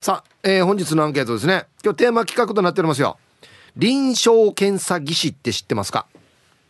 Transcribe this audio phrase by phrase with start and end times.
[0.00, 1.66] さあ、えー、本日のアンケートですね。
[1.82, 3.18] 今日テーマ企画となっておりますよ。
[3.74, 6.06] 臨床検査技師って知ってますか？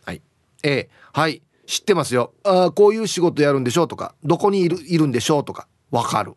[0.03, 0.21] はい。
[0.63, 1.43] A はい。
[1.67, 2.33] 知ってますよ。
[2.43, 4.15] あこういう仕事やるんでしょうとか。
[4.23, 5.67] どこにいるいるんでしょうとか。
[5.91, 6.33] わかる。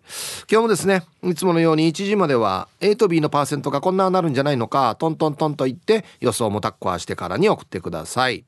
[0.51, 8.45] 今日もですねいつものように1時までは A と B のパーセントがこんななるんじゃないのかトントントンと言って予想もタッコアしてからに送ってください。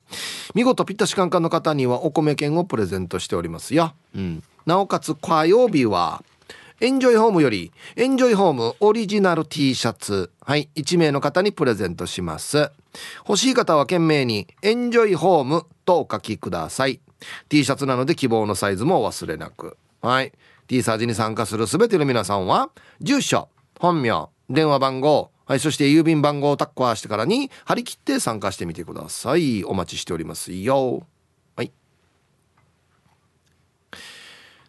[0.55, 6.23] 見事ピッタシカンカンの方にはお米券をプレゼントしておりますよ、うん、なおかつ火曜日は
[6.81, 10.31] エンジョイホームよりエンジョイホームオリジナル T シャツ。
[10.41, 10.69] はい。
[10.77, 12.71] 1名の方にプレゼントします。
[13.27, 17.01] 欲しい方は懸命にエンジョイホームとお書きください。
[17.49, 19.77] T シャツなので希望のサイズもお忘れなく。
[20.01, 20.33] はい。
[20.67, 29.65] T サージに参加する全ての皆さんは住所本名電話番号はいそして郵便番号をタッコアしてからに張り切って参加してみてください。
[29.65, 31.07] お待ちしておりますよ。
[31.57, 31.73] はい。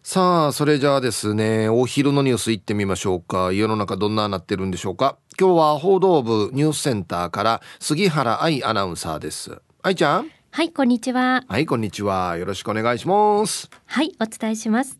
[0.02, 3.52] さあそれじゃあですねお昼のニュース行ってみましょうか。
[3.52, 5.18] 世の中どんななってるんでしょうか。
[5.38, 9.60] 今日は報道部ニュースセンターから杉原愛アナウンサーです。
[9.82, 10.30] 愛ちゃん？
[10.52, 11.44] はい、こんにちは。
[11.46, 12.36] はい、こんにちは。
[12.36, 13.70] よろしくお願いします。
[13.86, 14.98] はい、お伝えします。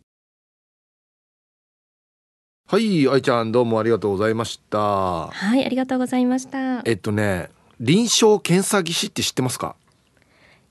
[2.69, 4.79] はい、愛ちゃん、どうもありがとうございました。
[4.79, 6.83] はい、ありがとうございました。
[6.85, 9.75] えっとね、臨床検査技師って知ってますか？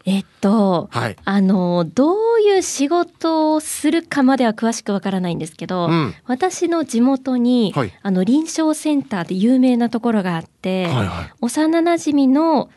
[0.05, 12.69] えっと、はい、あのどういう仕事をするかまでは詳しくわからないんですけど、うん、私の地元に、はい、あの臨床センターで有名なところがあって、はいはい、幼馴染の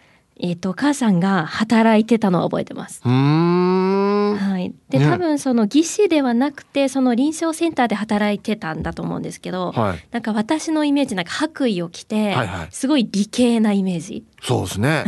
[0.42, 3.00] えっ、ー、とお母さんが働いてたのを覚えてます。
[3.04, 4.74] はい。
[4.90, 14.24] で、多分その技師ではなくてその臨床センターで働いてたんだと思うんですけど、はい、なんか私のイメージなんか白衣を着て、はいはい、すごい理系なイメージ。
[14.42, 15.04] そうですね。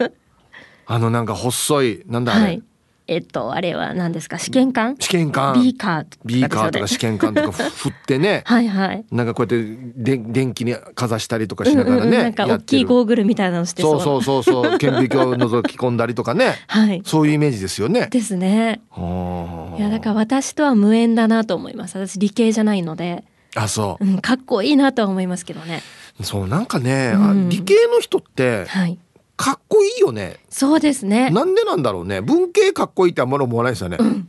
[0.86, 2.62] あのなんか細いなんだあれ、はい、
[3.10, 4.38] えっとあれは何ですか？
[4.38, 4.94] 試験管？
[5.00, 5.60] 試験管。
[5.60, 8.42] ビーカービーカーとか試験管とか 振ってね。
[8.46, 9.04] はいはい。
[9.10, 14.00] なんかこうやってで電気にかざしたりとかしながらね、うんうん、なんか大きいゴーグルみたいなのしてそう。
[14.00, 18.06] そうそうそう顕微鏡を覗き 込んだりとかね、はい、そういうイメージですよね。
[18.12, 18.80] ですね。
[18.96, 21.98] いやだから私とは無縁だなと思います。
[21.98, 23.24] 私理系じゃないので。
[23.56, 25.82] あそう、うん、かっこいいなとは思いますけどね。
[26.22, 28.96] そうなんかね、うん、理系の人って、はい
[29.40, 30.36] かっこいいよね。
[30.50, 31.30] そうですね。
[31.30, 32.20] なんでなんだろうね。
[32.20, 34.28] 文系かっこいいってあんまり思わないですよね、うん、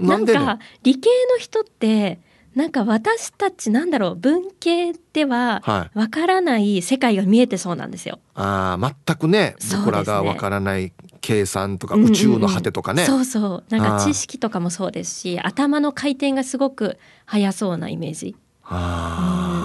[0.00, 2.18] なんで、ね、理系の人って
[2.54, 4.14] なんか私たちなんだろう。
[4.14, 8.20] 文系ではわからない世界が見えてそうなんですよ。
[8.32, 9.54] はい、あ全くね。
[9.76, 13.64] 僕らがわからない計算とか宇宙の果てとかね、うんうんうん、そうそう。
[13.68, 18.34] なんか知識とかもそうですし頭の回転がすごく速そうなイメージ。
[18.64, 19.55] あうん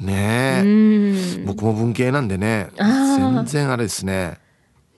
[0.00, 1.44] ねえ。
[1.44, 2.68] 僕も文系なんでね。
[2.76, 4.38] 全然あれですね。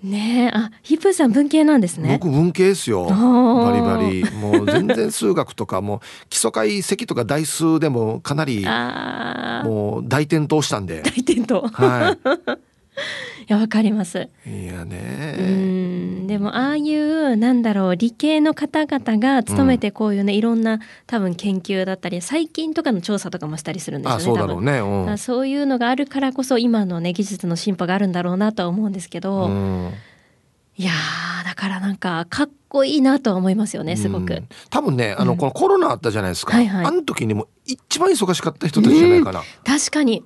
[0.03, 2.19] ねあヒップさん文系なんですね。
[2.21, 3.07] 僕文系ですよ。
[3.07, 4.25] バリバリ。
[4.33, 11.03] もう全然数学とかも基礎解析とか代数でもかなりもう大転倒したんで。
[11.03, 11.69] 大転倒。
[11.69, 12.17] は
[12.57, 12.72] い
[13.43, 14.29] いやわかります。
[14.47, 15.37] いやね。
[15.39, 16.27] うん。
[16.27, 29.93] でもああいうなんだろう理系の方々が勤めてこういうね、うん、いろんな多分研究だったり最近とかの調査とかもしたりするんですよねそうだろうね、うん、そういうのがあるからこそ今のね技術の進歩があるんだろうなとは思うんですけど、うん、
[30.77, 30.93] いや
[31.45, 40.25] だからなんかかっこいいなとは思いますよねすごく、多分ねあの、このコロナあったじゃないですか、はいはい、あの時にも一番忙しかった人たちじゃないかな、確かに。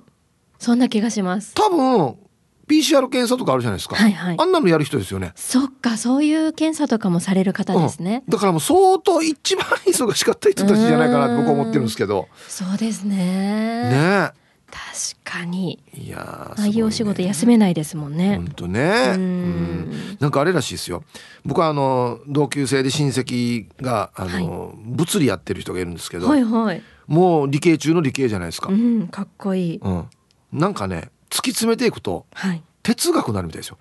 [0.59, 1.53] そんな気がします。
[1.53, 2.17] 多分
[2.67, 5.31] PCR 検査とかあるじゃないですか、はいはい、あんなのやる人ですよね。
[5.35, 12.27] そっかそういう検査とかもされる方ですね、うん、だからもう相当一番忙しかった人たちじゃないかなって僕は思ってるんですけど。
[12.47, 13.15] そうですね。
[13.17, 14.31] ね。
[14.69, 15.81] 確かに。
[15.93, 18.35] いやああいうお仕事休めないですもんね。
[18.35, 19.13] 本当ね。
[19.15, 20.17] うん。
[20.19, 21.03] なんかあれらしいですよ。
[21.45, 30.05] 僕はあの同級生で親戚があの、はい、物理やってる人がいるんですけど、はいはい、もう理系中の理系じゃないですか、うん、かっこいい、うん、
[30.51, 33.77] なんかね突き詰めていくと、はい、哲学になるみたいですよ。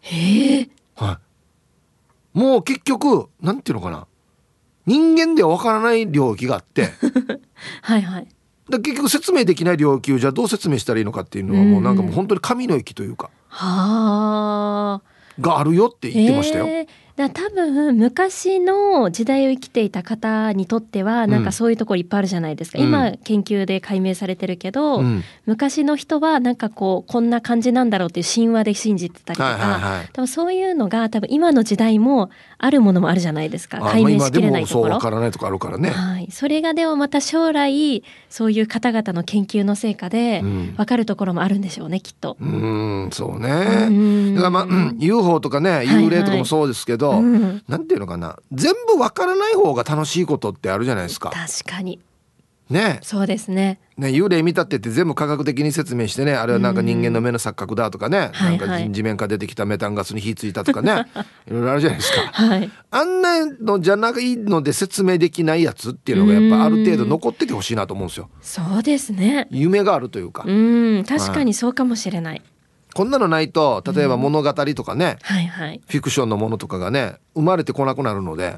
[0.00, 0.68] へえ。
[0.96, 1.18] は
[2.34, 2.38] い。
[2.38, 4.06] もう結局なんていうのかな
[4.86, 6.90] 人間ではわからない領域があって
[7.82, 8.28] はいはい。
[8.70, 15.02] だ結局説明できない領域をじゃあどう説明したらいいのかっていうのはもうなんかもう本当に神の域というか、はあ
[15.40, 16.66] があるよって言ってましたよ。
[16.66, 33.80] えーだ多分昔の時代を生きていた方にとってはなんかそういうところいっぱいあるじゃないですか、うん、今研究で解明されてるけど、うん、昔の人はなんかこうこんな感じなんだろうっていう神話で信じてたりとか、はいはいはい、多分そういうのが多分今の時代もあるものもあるじゃないですか。
[33.80, 34.90] 解明しきれないところ。
[34.90, 42.38] まあ、からないとこあるからね、はい、それがでもまた将来そういう方々の研究の成果で分かるところもあるんでしょうね、きっと。
[42.40, 43.48] うんそうね。
[44.34, 51.30] だからまあ、うん、UFO とかね幽霊とかもそうですけど、はいはいうん、なんていうのかな全部わからない方が楽しいことってあるじゃないですか。
[51.30, 52.00] 確かに。
[52.72, 52.98] ね。
[53.02, 53.78] そうですね。
[53.96, 61.06] ね幽霊見たってって全部科学的に説明してねあれはなんか人間の目の錯覚だとかね、なんか地面から出てきたメタンガスに火ついたとかね
[61.46, 68.30] いろいろあるじゃないですか、はい、あんなのじゃないので説明できないやつっていうのがやっぱある程度残っててほしいなと思うんですよ。
[68.40, 69.46] そうですね。
[69.50, 70.44] 夢があるというか。
[70.46, 71.04] うん。
[71.06, 72.51] 確かにそうかもしれない、はい
[72.94, 78.56] こんなのないと例えば物語とかね、はいはい、フィクションのものとかがね生まれてこなくなるので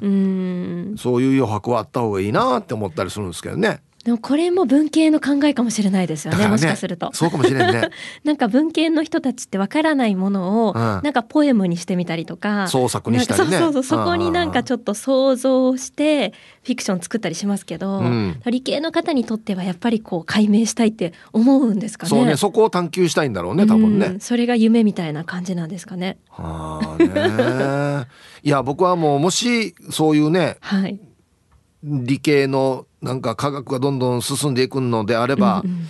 [0.99, 3.81] そういう余白はあった方がいいなって思ったりするんですけどね。
[4.05, 7.11] でもこれも文系の考えかもしれないですよね、ね、もしかすると。
[7.15, 7.89] そうかもしれんね。
[8.23, 13.59] なんか文系の人たちってわからないものを、なんかポエムにしてみたりとか創作にしたりね。
[13.59, 22.11] そうそうそこになんかちょっと想像してフィクション作ったりしますけど、うん、理系の方にとってはやっぱりこう解明したいって思うんですかね。
[22.11, 26.19] そうねそこを探求したいんだろうね多分ね、うん、それが夢みたいな感じなんですかね。
[26.29, 28.07] はあね
[28.43, 31.01] いや僕はもうもしそういうね、 はい、
[31.83, 35.89] 理系のなんか科学がどんどん進んでいくのであれば、うんうん、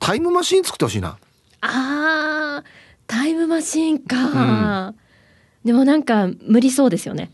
[0.00, 1.16] タイムマシン作ってほしいな。
[1.60, 2.62] あ
[3.06, 4.94] タイムマシンか、うん、
[5.64, 7.30] でもなんか無理そうですよね。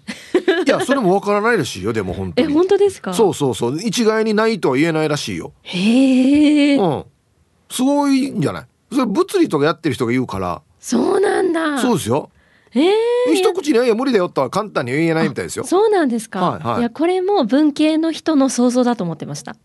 [0.67, 2.51] いやそれもわからないらしいよでも本当に。
[2.51, 3.15] え本当ですか？
[3.15, 3.81] そうそうそう。
[3.83, 5.53] 一概にないとは言えないらしいよ。
[5.63, 7.05] へえ、うん、
[7.71, 8.67] すごいんじゃない？
[8.93, 10.61] それ物理とかやってる人が言うから。
[10.79, 11.79] そうなんだ。
[11.79, 12.31] そうですよ
[12.75, 15.65] えー、一口に「いや無理だよ」とは簡単に言えないみたいですよ。
[15.65, 19.57] そうなんですか、はいはい、いやこれも文系の人の想像だと思ってました。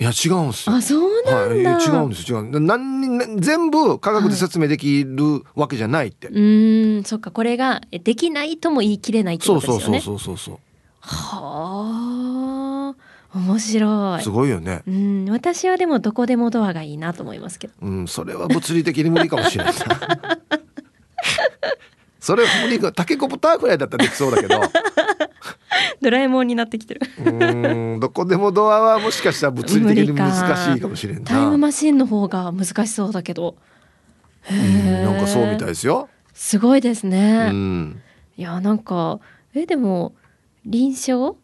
[0.00, 0.76] いや違うんですよ。
[0.76, 6.28] あそうなんだ、はい、違うんです違う何全部科学で説明できるわけじゃないって。
[6.28, 10.00] はい、うんそっかこれができないとも言い切れないってことですよね。
[10.00, 10.58] そうそうそうそうそう。
[11.00, 13.08] はあ。
[13.34, 14.22] 面白い。
[14.22, 14.82] すごいよね。
[14.86, 17.74] うん、私はでもどこでもドアがいいなと思いますけど。
[17.82, 19.74] うん、それは物理的に無理かもしれない。
[22.20, 24.60] それ無理かタケコプターぐらいだったらできそうだけど。
[26.00, 27.00] ドラえもんになってきてる。
[27.24, 27.30] う
[27.96, 31.22] んどこでもドアはもしかしたら物理的に難しいかもしれんな。
[31.22, 33.56] タイムマシンの方が難しそうだけど。
[34.42, 36.08] へなんかそうみたいですよ。
[36.34, 37.48] すごいですね。
[37.50, 38.02] うん。
[38.36, 39.20] いやなんか
[39.54, 40.14] えでも
[40.64, 41.36] 臨床？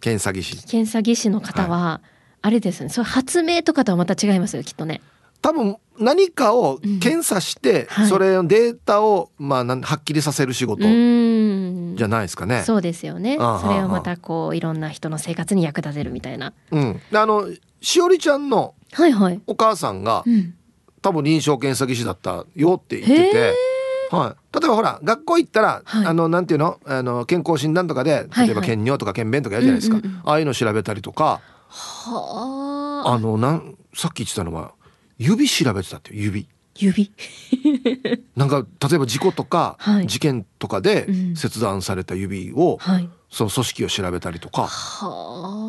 [0.00, 0.56] 検査技師。
[0.66, 2.08] 検査技師の方は、はい、
[2.42, 2.88] あれですね。
[2.88, 5.00] それ発明とかとはまた違いますよきっとね
[5.42, 12.62] 多分何かを検査して、うんはい、それのデータを、まあ、はっきりさせる仕事じゃないですかね。
[12.62, 13.36] そうですよね。
[13.36, 16.52] それをまたこういろんな人の生活に役立てるみたいな。
[16.70, 17.48] うん、あの
[17.80, 18.74] しおりちゃんの
[19.46, 20.52] お母さんが、はいはい、
[21.02, 23.54] 多分臨床検査技師だったよって言ってて。
[24.10, 26.80] はい、例えばほら学校行ったら、はい、あのなんていうの？
[26.84, 31.40] あの健康診断とかで例えば検尿とか検便とかやるじゃないですか、ああいうの調べたりとか。
[31.68, 34.72] はあのなんさっき言ってたのは
[35.20, 36.48] 指調べてたって指。
[36.78, 37.12] 指。
[38.36, 44.68] なんか例えば事故とか、はい、事件とかで切断された指を、はい、その組織を調べたりとか、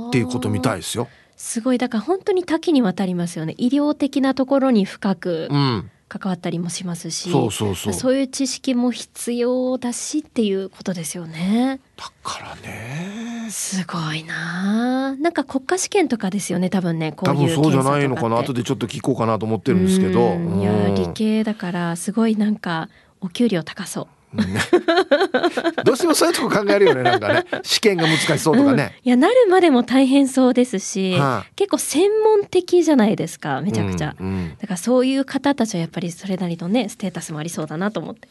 [0.07, 1.09] っていうことみたいですよ。
[1.35, 1.77] すごい。
[1.77, 3.55] だから本当に多岐にわたりますよね。
[3.57, 7.93] 医療的なところに深く、うん関わったりもしますしそうそうそう。
[7.93, 11.79] そういう知識も必要だしっていうことですよね。
[11.95, 13.47] だからね。
[13.49, 15.15] すごいな。
[15.15, 18.39] なんか国家試験とかですよね多分ねこういう多分そうじゃないのかな。
[18.39, 20.35] 後でちょっと聞こうかなと思ってるんですけど。
[20.35, 22.89] いや理系だからすごいなんか
[23.21, 24.07] お給料高そう。
[25.83, 27.45] どうしてもそういうとこ考えるよねなんかね。
[27.63, 38.27] 試験が難しそうとかね、うん、いやなるまでも大変そうですし、はあ、結構専門的じゃないですかめちゃくちゃ、うんうん、だからそういう方たちはやっぱりそれなりのねステータスもありそうだなと思って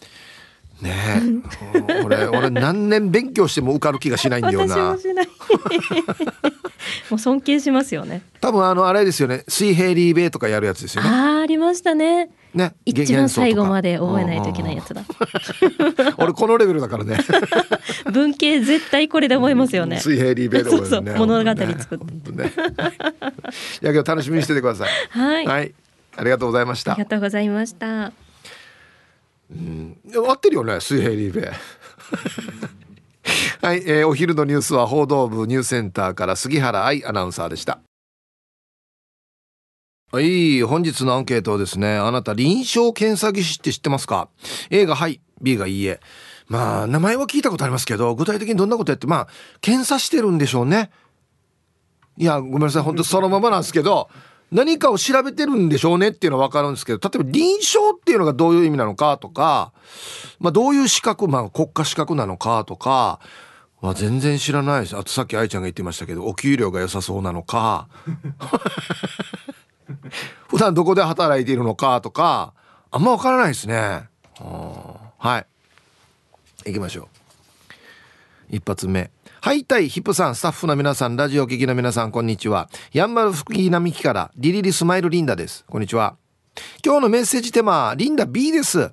[0.80, 0.94] ね
[1.88, 5.28] え、俺俺何年勉強しても受かる気がしないんだよな私もしない
[7.10, 15.04] もう尊敬しますよね多分あのあれですよね水平リーベイとかやるやつですよねあありましたねね、一番最後まで覚えないといけないやつだ。
[16.18, 17.16] 俺このレベルだからね。
[18.12, 20.00] 文系絶対これで覚えますよね。
[20.00, 22.32] 水平リベル、ね、そうそう物語作って。
[22.32, 22.52] ね、
[23.82, 24.88] いやけど楽しみにしててください。
[25.10, 25.74] はい、はい。
[26.16, 26.92] ありがとうございました。
[26.92, 28.12] ありがとうございました。
[29.50, 31.50] うん、合ってるよね、水平リベ。
[33.62, 37.80] はい、えー、お昼のニュースは報道部ニュースセンターから杉原愛アナウンサーでした。
[40.12, 44.28] はい本日のアンケートですねあなた臨床検査技師って知ってますか
[44.70, 46.00] ？A がはい B がいいえ。
[46.48, 49.28] まあ名前は聞いたことありますけど具体的にどんなことやってまあ
[49.60, 50.90] 検査してるんでしょうね。
[52.16, 54.10] いやごめんなさい本当そのままなんですけど
[54.50, 59.72] 何かを調べてるんでしょうねっていうのは分かるんですけど例えば臨床っていうのがどういう意味なのかとか、
[60.40, 63.20] まあ、どういう資格、まあ、国家資格なのかとか
[63.80, 67.88] は全然知らないですあとさっき愛ちゃんが言ってましたけどお給料が良さそうなのか。
[70.48, 72.52] 普段どこで働いているのかとか
[72.90, 74.08] あんま分からないですね。
[74.38, 75.46] はい。
[76.66, 78.56] 行きましょう。
[78.56, 79.10] 一発目。
[79.42, 82.68] はいタイヒップさんスタッフの皆さんラジオ聴きの皆さんこんにちは。
[82.92, 85.64] ヤンバル福井並木からリリリスマイルリンダです。
[85.66, 86.18] こんにちは。
[86.84, 88.92] 今日のメッセージテーマはリンダ B です。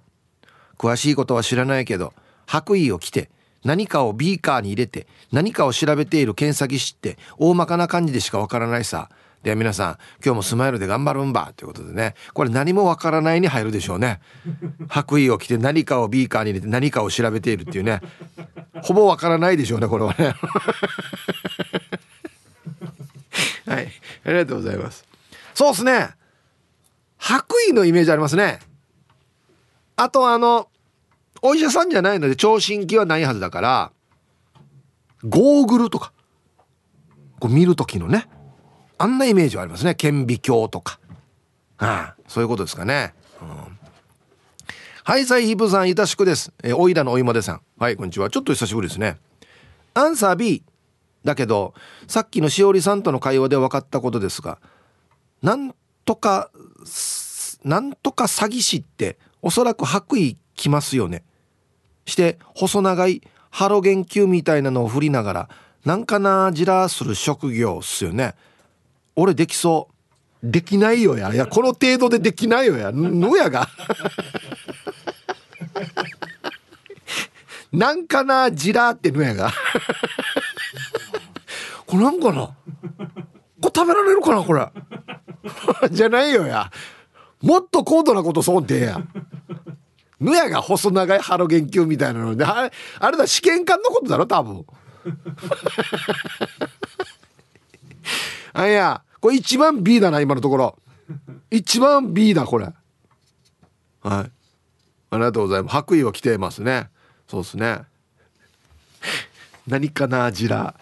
[0.77, 2.13] 詳しいことは知らないけど
[2.45, 3.29] 白衣を着て
[3.65, 9.09] 何かをビーカーに入れて何かを調べている検査技師って大まかな感じでしかわからないさ。
[9.43, 11.53] では皆さん今日もスマイルで頑張るんば。
[11.55, 12.15] ということでね。
[12.33, 14.19] これ何もわからないに入るでしょうね。
[14.89, 18.01] 白衣を着て何かをビーカーに入れて何かを調べているっていうね。
[18.81, 20.35] ほぼわからないでしょうねこれはね。
[23.67, 23.91] はい。
[24.25, 25.05] ありがとうございます。
[25.53, 26.09] そうっすね。
[27.17, 28.59] 白衣のイメージありますね。
[29.95, 30.69] あとあの
[31.41, 33.91] お医者さんじゃないので聴診器はないはずだから
[35.23, 36.11] ゴーグルとか。
[37.39, 38.27] こう見る時のね
[38.97, 39.95] あんなイメージはありますね。
[39.95, 40.99] 顕微鏡とか、
[41.77, 43.47] はあ、そういうことですかね、うん、
[45.03, 46.51] はいサイヒブさんいたしくです。
[46.63, 47.61] えおいらのおいもでさん。
[47.77, 48.29] はいこんにちは。
[48.29, 49.17] ちょっと久しぶりですね。
[49.93, 50.63] アンサー B
[51.23, 51.73] だけど
[52.07, 54.59] さっきのしおりさんとの会話で分かったことですが
[55.41, 55.75] なん
[56.05, 56.51] とか
[57.63, 61.23] なんとか詐欺師っておそらく白衣着ますよね。
[62.05, 65.49] して細長いハロゲン球みたいなのを振りながら
[65.85, 68.35] なんかなじらする職業っすよね。
[69.17, 69.89] 俺できそ
[70.43, 70.43] う。
[70.43, 71.33] できないよや。
[71.33, 72.91] いやこの程度でできないよや。
[72.93, 73.67] のやが。
[77.73, 79.51] なんかなじらってのやが。
[81.87, 82.43] これなんかな？
[82.43, 82.53] こ
[83.63, 84.69] れ食べられるかなこれ？
[85.89, 86.71] じゃないよや。
[87.41, 89.01] もっと高度なことそうってや。
[90.19, 94.63] ぬやが細長いハロゲン球みたいなのであれあれだ試験管のことだろ多分。
[98.53, 100.77] あいやこれ一番 B だな今のところ。
[101.51, 102.65] 一番 B だこれ。
[102.65, 102.73] はい。
[104.03, 104.29] あ
[105.11, 105.73] りがとうございます。
[105.73, 106.87] 白衣は着てますね。
[107.27, 107.81] そうですね。
[109.67, 110.75] 何かなジラ。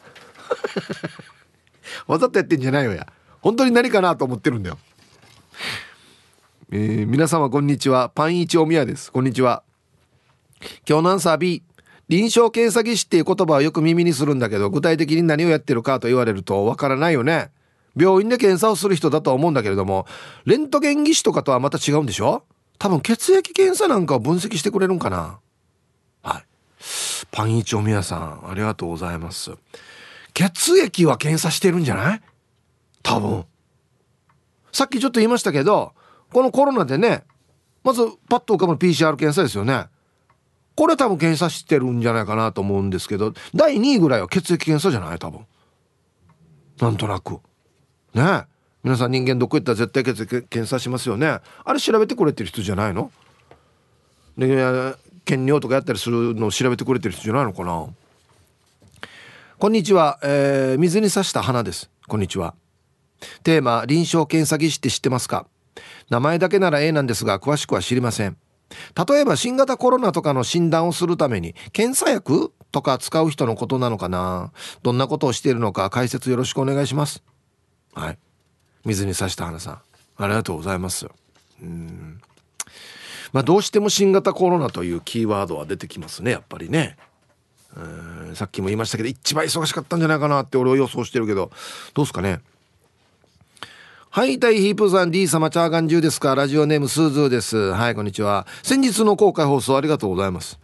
[2.05, 3.11] わざとやってんじゃないよや。
[3.41, 4.77] 本当に何かなと思ってるんだよ。
[6.71, 8.09] えー、皆様こんにちは。
[8.09, 9.11] パンイチおみやです。
[9.11, 9.63] こんにちは。
[10.87, 11.63] 今日のアンサー B
[12.09, 17.49] 臨床検査技師っていう言葉はよく耳にするんだけど具体的に何をやってるかと言われるとわからないよね。
[17.95, 20.05] 病院で検査をする人だとは思うんだけれども
[20.45, 22.43] レントゲン技師とかとはまた違うんでしょ？
[22.77, 25.39] 多分血液検査なんかを分析してくれるんかな。
[26.21, 26.43] はい。
[27.31, 29.51] パンイチおみやさんありがとうございます。
[30.33, 32.21] 血液は検査してるんじゃない？
[33.01, 33.45] 多分。
[34.73, 35.93] さっきちょっと言いましたけど
[36.33, 37.23] このコロナでね
[37.83, 39.85] まずパッと浮かぶ PCR 検査ですよね。
[40.75, 45.19] これ多分検査してるんじゃないかなと思うんですけど第2位ぐらいは血液検査じゃない？
[45.19, 45.45] 多分。
[46.81, 47.39] なんとなく。
[48.15, 48.45] ね
[48.83, 51.39] 皆さん人間どこ行ったら絶対血液検査しますよね。
[51.63, 53.11] あれ調べてくれてる人じゃないの？
[54.37, 54.47] で
[55.25, 57.87] 検尿とかやったりするのを調べてくれてる人じゃないのかな？
[59.57, 61.89] こんにちは、えー、水に刺した花です。
[62.07, 62.53] こんにちは。
[63.43, 65.47] テーマ臨床検査技師って知ってますか？
[66.09, 68.37] 名前だけなら A なんですが詳しくは知りません。
[69.07, 74.51] 例えば新型コロナとかの診断をするために検査薬とか使う人のことなのかな？
[74.83, 77.23] どんなことをしているのか解説よろしくお願いします。
[77.95, 78.17] はい。
[78.83, 79.79] 水に刺した花さん。
[80.17, 81.07] ありがとうございます
[81.61, 82.21] うん。
[83.33, 86.97] まあどうしても新型コロナというキーワードは出てきますねやっぱりね。
[87.75, 88.35] うん。
[88.35, 91.51] さっきも言いましたけど一番忙しかったんじゃないかなって俺は予想してるけど。
[91.93, 92.41] どうすかね。
[94.09, 96.35] はいタイヒープさん D 様チャーガン中ですか。
[96.35, 97.71] ラジオネームスーズーです。
[97.71, 98.47] はいこんにちは。
[98.63, 100.59] 先日の公開放送ありがとうございます。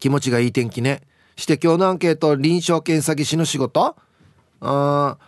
[0.00, 1.02] 気持ちがいい天気ね。
[1.36, 3.96] して今日のアンケート臨床検査技師の仕事。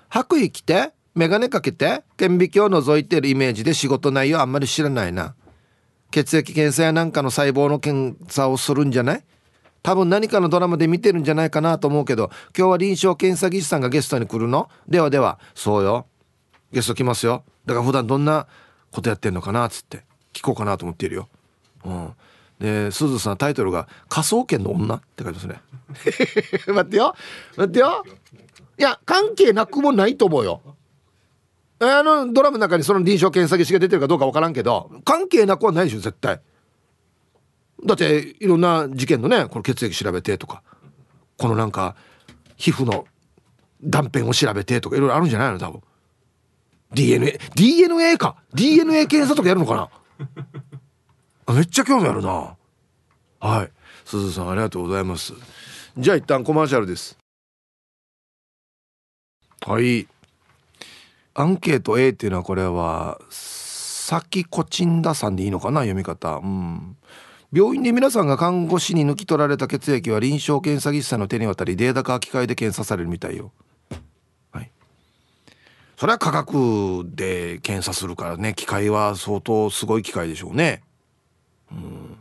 [0.08, 5.34] 白衣着て眼鏡かけて顕微鏡を覗いてるイメージで仕事内容あんまり知らないな。
[6.10, 9.24] 血液検査やなんかの細胞の検査をするんじゃない？
[9.82, 14.68] 多分何かのドラマで見てるんじゃないかなと思うけど今日は臨床検査技師さんがゲストに来るの？
[14.88, 16.06] ではではそうよ。
[16.72, 17.44] ゲスト来ますよ。
[17.66, 18.46] だから普段どんな
[18.90, 21.28] ことやってんのかなっつって聞こうかなと思っているよ。
[21.84, 22.12] うん、
[22.58, 25.60] ですずさんタイトルが「科捜研の女」って書いてますね。
[26.72, 27.14] 待ってよ。
[27.56, 28.04] 待ってよ。
[28.78, 30.60] いや関係なくもないと思うよ。
[31.78, 36.40] あのドラマの中にその臨床検査技師が出てるかどうか分からんけど関係なくはないでしょ絶対。
[37.84, 40.62] だっていろんな事件のねこの血液調べてとか
[41.36, 41.94] このなんか
[42.56, 43.06] 皮膚の
[43.82, 45.82] 断片を調べてとかいろいろあるんじゃないの多分。
[46.92, 48.36] DNA DNA か。
[48.54, 49.90] DNA 検査とかやるのか
[51.46, 51.54] な。
[51.54, 52.56] めっちゃ興味あるな。
[53.40, 53.70] はい。
[54.04, 55.34] 鈴さんありがとうございます。
[55.98, 57.18] じゃあ一旦コマーシャルです。
[59.66, 60.06] はい。
[61.34, 66.36] アンケート A っていうのはこれはさきこちんださんでいいのかな読み方。
[66.36, 66.96] うん。
[67.52, 73.50] 病院で皆さんが看護師に抜き取られた血液は臨床検査技師さんの手に渡りデータ化機械で検査されるみたいよ。
[74.52, 74.70] はい。
[75.96, 80.84] それは科学で検査するからね機械は相当すごい機械でしょうね。
[81.72, 82.18] うん。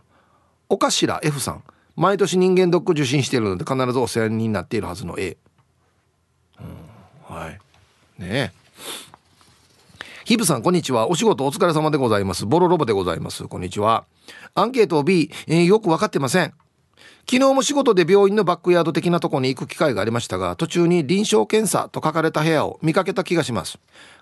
[0.67, 1.63] お頭 F さん。
[1.95, 5.37] 毎年人間ドック受診しているので必ずお世話になっているはずの A、
[6.59, 6.65] うん、
[7.27, 7.59] はい。
[8.21, 8.51] ねえ。
[10.25, 11.09] ヒブさんこんにちは。
[11.09, 12.45] お仕事お疲れ様でございます。
[12.45, 13.47] ボロロボでございます。
[13.47, 14.05] こんにちは。
[14.53, 16.53] アンケート B、えー、よく分かってません。
[17.29, 23.79] 昨日も仕事で病院のバックヤード的なとこに行く機会がありましたが途中に臨床検査と書かれた部屋を見かけた気がします。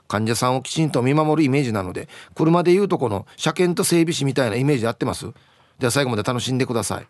[0.08, 5.32] 患者さんをきちんと見守るイメージなので車でいうとこの車検と整備士みたいなイメージで合ってます。
[5.80, 7.08] では最後まで楽しんでください。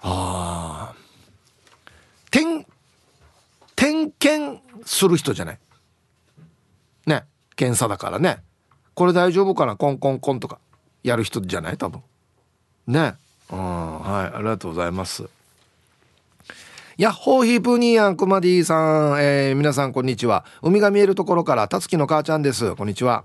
[0.00, 0.97] ああ点
[3.78, 5.58] 点検する人じゃない？
[7.06, 7.22] ね。
[7.54, 8.38] 検査だからね。
[8.94, 9.76] これ大丈夫かな？
[9.76, 10.58] コンコンコンとか。
[11.04, 11.76] やる人じゃない？
[11.78, 12.02] 多分。
[12.88, 13.14] ね。
[13.52, 14.00] うん。
[14.00, 14.36] はい。
[14.36, 15.28] ありがとうございます。
[16.96, 20.44] ヤッホーヒープニーアンクマディさん、えー、皆さんこんにちは。
[20.60, 22.74] 海が見えるところからたつきの母ちゃんです。
[22.74, 23.22] こんにちは。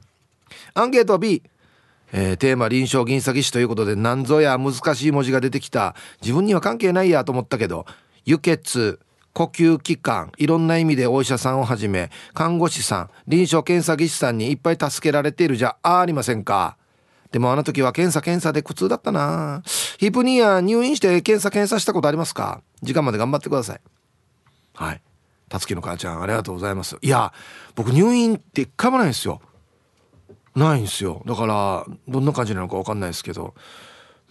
[0.75, 1.41] アンケート B
[2.11, 5.95] えー、テーマ臨床銀詐欺師ということで何ぞや難しい文字が出てきた。
[6.21, 7.87] 自分には関係ないやと思ったけど
[8.23, 8.99] 輸血。
[9.33, 15.55] 呼吸器官いろんな意味でお医者さんをはじめ看護師さん臨床検査技師さんにいっぱい助けられている。
[15.55, 16.77] じゃありませんか。
[17.31, 19.63] でもあの時は検査検査で苦痛だったな。
[19.97, 22.61] ヒプニア入院して検査検査したことありますか。
[22.83, 23.81] 時間まで頑張ってください。
[24.75, 25.01] はい。
[25.49, 26.97] たつきの母ちゃんありがとうございます。
[27.01, 27.33] いや
[27.73, 29.41] 僕入院って一回もないんですよ。
[30.55, 31.23] ないんですよ。
[31.25, 33.55] だからどんな感じなのか分かんないですけど。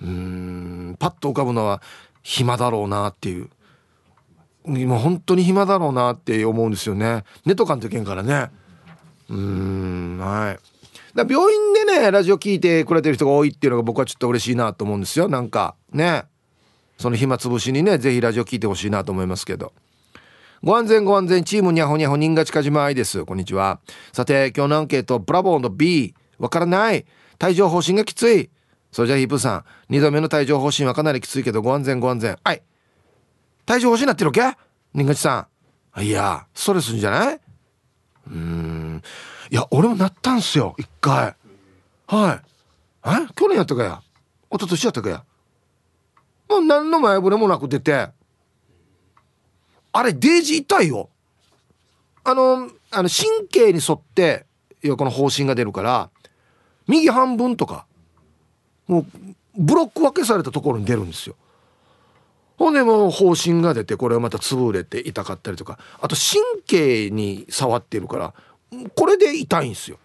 [0.01, 1.81] うんパッと浮かぶのは
[2.23, 3.51] 暇だろうなっていう。
[4.67, 7.25] 今本当に暇だろうなって思うんですよね。
[7.45, 8.51] 寝とかんといけんからね。
[9.29, 10.59] うんはい。
[11.17, 15.29] だ病院でねラジオ聞いてくれてる人が多いっていうのが僕はちょっと嬉しいなと思うんですよ。
[15.29, 16.25] なんかね。
[16.99, 19.73] その暇つぶしにね是非ラジオ聞いてほしいなと思いますけど。
[20.63, 23.25] ご安全ご安全チームにゃほにゃほ人が近島愛です。
[23.25, 23.81] こんにちは。
[24.13, 27.05] さて今日のアンケートブラボーの B わからない。
[27.43, 28.49] 帯状疱疹がきつい。
[28.93, 29.93] それじゃあヒープさん。
[29.93, 32.39] 2度目の帯状疱疹はかなりきついけどご安全ご安全。
[32.45, 32.63] はい。
[33.69, 34.57] 帯状疱疹なってるわけ？
[34.95, 35.49] 人がちさ
[35.97, 36.03] ん。
[36.03, 37.41] いやストレスんじゃない？
[38.29, 39.03] うん。
[39.51, 41.35] いや俺もなったんすよ一回。
[42.07, 42.41] は
[43.05, 43.09] い。
[43.09, 43.27] え？
[43.35, 44.03] 去年やったかや。
[44.51, 45.25] 一昨年やったかや。
[46.49, 48.09] もう何の前触れもなく出て。
[49.93, 51.09] あれデージ痛いよ。
[52.25, 54.47] あのあの神経に沿って
[54.83, 56.11] いやこの方針が出るから
[56.87, 57.87] 右半分とか
[58.87, 59.07] もう
[59.57, 61.37] ブロック分けされたところに出るんですよ。
[62.59, 65.79] ほんでもう方針が出てこれはまた潰れて痛かったりとか。
[66.01, 68.35] あと神経に触ってるから
[68.95, 69.99] これで痛いんですよ。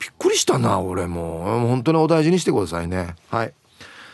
[0.00, 1.66] びっくりしたな俺も。
[1.68, 3.14] 本当にお大事にしてくださいね。
[3.30, 3.54] はい。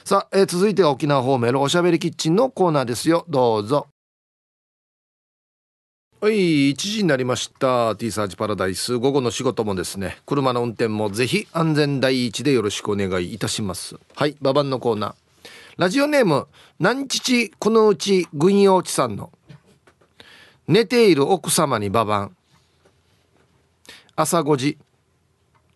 [0.04, 3.24] さあ、えー、続いては沖縄方面のおしゃべりキッチンのコーナーですよ。
[3.28, 3.88] どうぞ。
[6.20, 7.94] はい1時になりました。
[7.94, 8.98] T サーチパラダイス。
[8.98, 10.18] 午後の仕事もですね。
[10.26, 13.96] 車の運転もぜひ安全第一でよろしくお願いいたします。
[14.16, 15.27] はいババンのコーナー。
[15.78, 16.48] ラジオネーム
[16.80, 19.30] 南父このうち軍用地さんの。
[20.66, 22.36] 寝ている奥様にババン。
[24.16, 24.76] 朝5時。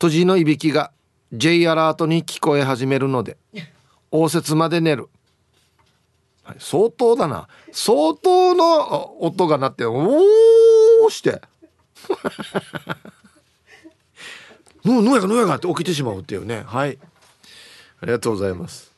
[0.00, 0.90] 鳥のいびきが
[1.32, 3.36] J アラートに聞こえ始めるので
[4.10, 5.08] 応接まで寝る、
[6.42, 7.46] はい、相当だな。
[7.70, 10.18] 相当の音が鳴ってお
[11.06, 11.40] おして。
[14.84, 16.64] ぬやがぬやがって起きてしまうっていうね。
[16.66, 16.98] はい。
[18.00, 18.91] ありがとうございます。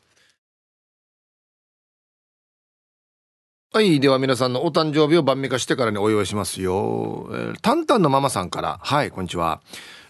[3.74, 3.98] はい。
[3.98, 7.26] では皆さんのお誕生日を晩味化してからにお祝いしますよ。
[7.32, 8.78] えー、タンタンのママさんから。
[8.80, 9.62] はい、こんにちは。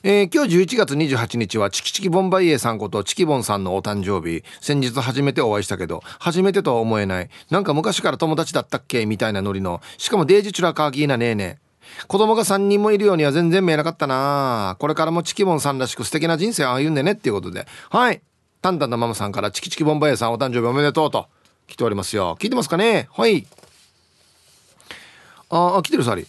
[0.02, 4.44] えー、今日11月28日はチキチキボンバイエーさんことチキボンさんのお誕生日。
[4.60, 7.30] 先日初めてお会いしたけど、初めてとは思えない。
[7.48, 9.06] なんか昔から友達だったっけ？
[9.06, 9.80] みたいなノリの。
[9.96, 11.58] しかもデージチュラカーギーなねえね。
[12.06, 17.66] 子供が3人もいるようには全然見えなかったなこれからもチキボンさんらしく素敵な人生を歩んでねっていうことで。
[17.88, 18.20] はい。
[18.60, 21.28] タンタンのママさんからチキチキボンバイエーさんお誕生日おめでとうと。
[21.66, 22.36] 来ておりますよ。
[22.40, 23.08] 聞いてますかね？
[23.12, 23.46] はい。
[25.50, 26.26] あ、あ、来てるサリ。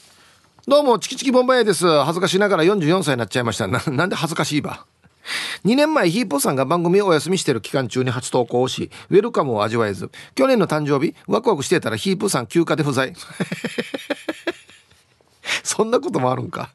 [0.67, 1.86] どうもチキチキボンバイです。
[2.04, 3.67] 恥ずかしながら44歳になっちゃいました。
[3.67, 4.86] な んで恥ずかしいば
[5.63, 13.13] ？2年前ヒープーさんが番組をお休みしている期間中に初投稿をしウェルカムを味わえず去年の誕生日ワクワクしてたらヒープーさん休暇で不在。
[15.63, 16.69] そんなこともあるんか。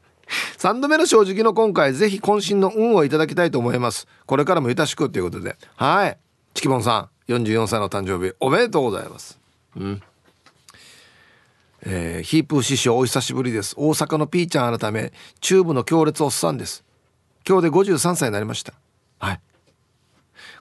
[0.58, 4.06] 3度目の正直の今回ぜひ渾身の運をいただきたいと思います。
[4.26, 5.56] これからもよたしくということで。
[5.76, 6.18] はい。
[6.54, 7.08] チキボンさん。
[7.30, 9.38] 44歳の誕生日おめでとうございます。
[9.76, 10.02] うん。
[11.82, 13.74] えー、ヒープー師匠お久しぶりです。
[13.78, 16.84] 大阪のピーちゃん改めチューブの強烈おっさんです。
[17.48, 18.74] 今日で53歳になりました。
[19.18, 19.40] はい。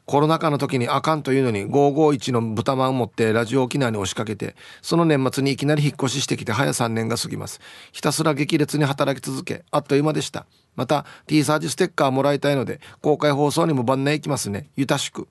[0.06, 7.60] コロナ禍の時にあかんというのに551の豚まんを持ってラジオ沖縄に押しかけてその年末にいきなり引っ越ししてきて早3年が過ぎます。
[7.92, 10.46] ひたすら激烈に働き続けあっという間でした。
[10.76, 14.70] また T サージステッカーもらいたいので公開放送にも番内行きますね。
[14.76, 15.28] ゆたしく。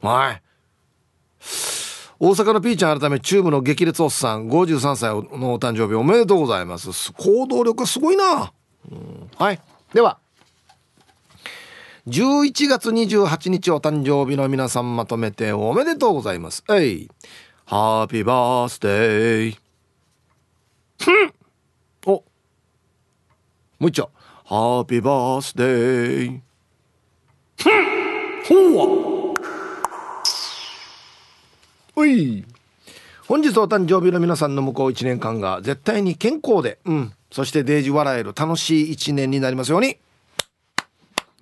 [0.00, 0.42] はい。
[2.18, 8.52] 大阪のピーちゃん改めチューブの激烈おっさん53歳のお誕生日おめでとうございます行動力すごいな、
[8.90, 9.60] うん、はい
[9.92, 10.18] では
[12.06, 16.62] 11月28日お誕生日の皆さんまとめておめでとうございます。
[16.70, 17.10] えい。
[17.64, 19.56] ハッピーバースデー。
[21.02, 21.34] ふん
[22.06, 22.12] お。
[22.12, 22.22] も
[23.80, 24.10] う一丁。
[24.44, 26.40] ハッピーバースデー。
[27.56, 29.15] ふんほう
[31.98, 32.44] おい。
[33.26, 39.96] 本日お誕生日の皆さんの向こう1年間が絶対に健康で、うん、そしてデージ笑える楽しい1年になりますように。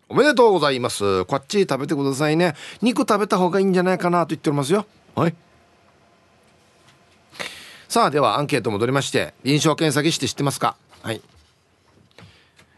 [0.09, 1.25] おめでとうございます。
[1.25, 2.55] こっち食べてくださいね。
[2.81, 4.87] 肉食べた方がいいんじゃないかなと言っておりますよ。
[5.17, 5.35] はい。
[7.89, 10.77] さあではアンケート戻りまして臨床検査技師って知ってますか？
[11.03, 11.21] はい。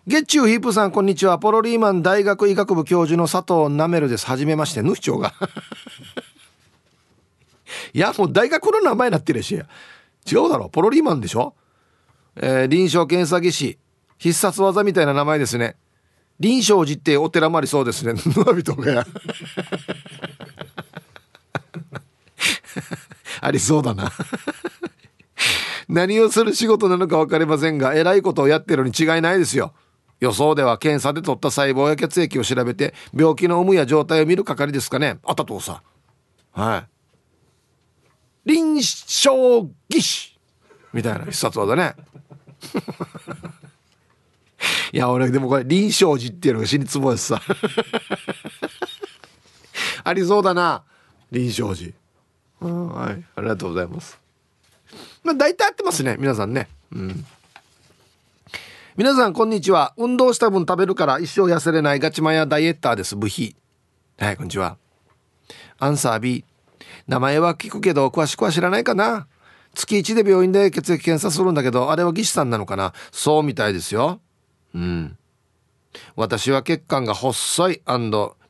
[0.07, 1.39] 月中ヒープさんこんにちは。
[1.39, 4.27] ポロリーマン大学医学部教授の佐藤なめるです。
[4.27, 5.35] はじめましてヌフ長が。
[7.97, 9.55] いやもう大学の名前になってるし。
[9.55, 9.65] 違う
[10.51, 10.69] だろ。
[10.69, 11.55] ポロリーマンでしょ。
[12.37, 13.79] えー、臨床検査技師。
[14.19, 15.77] 必殺技みたいな名前ですね。
[16.39, 18.13] 臨床寺ってお寺もありそうですね。
[18.13, 19.07] 野人がや
[23.41, 24.13] ありそうだな。
[25.89, 29.73] 何をする仕事なのか分かりませんがえらいことをやってるに違いないですよ。
[30.21, 35.19] 予想では検査で取った細胞や血液を調べて病気の有無や状態を見る係ですかね。
[35.25, 35.83] あったとさ。
[36.53, 36.96] はい。
[38.47, 40.39] 臨床技師。
[40.93, 41.95] みたいな必殺技ね。
[44.93, 47.43] いや俺でもこれ臨床寺っていうのが死につぼですさ。
[50.05, 50.85] ありそうだな。
[51.31, 51.93] 臨床寺。
[52.61, 53.25] はい。
[53.35, 54.19] ありがとうございます。
[55.25, 56.17] まあ大体合ってますね。
[56.19, 56.69] 皆さんね。
[56.93, 57.27] うん。
[58.97, 59.93] 皆さんこんにちは。
[59.97, 63.17] 運動した分食べるから一生痩せれないガチマヤダイエッターです。
[63.17, 63.57] ブヒ
[64.19, 64.79] はいこんにちは。
[65.79, 66.45] アンサー B
[67.07, 69.27] 名前は聞くけど詳しくは知らないかな。
[69.75, 72.93] 月1で病院で血液検査するんだけどあれは技師さんなのかな。
[73.13, 74.21] そうみたいですよ。
[74.75, 75.17] うん。
[76.15, 77.83] 私は血管が細い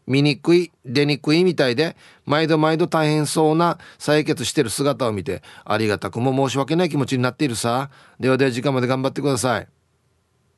[0.07, 7.91] 見にくい出にくいみたいで毎度毎度大変そうな採血してる姿を見てありがたくも申し訳ない気持ちになっているさ。
[8.21, 9.69] ではでは時間まで頑張ってください。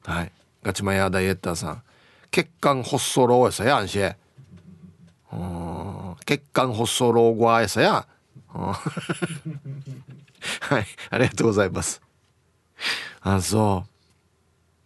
[0.05, 0.33] はい。
[0.63, 1.83] ガチマヤダイエッターさん。
[2.31, 3.89] 血管発想老やさやん。
[3.89, 3.99] し
[6.29, 8.07] 血管発想老後やさや。
[8.53, 8.77] は
[10.79, 12.03] いありがとうございます。
[13.23, 13.87] あそ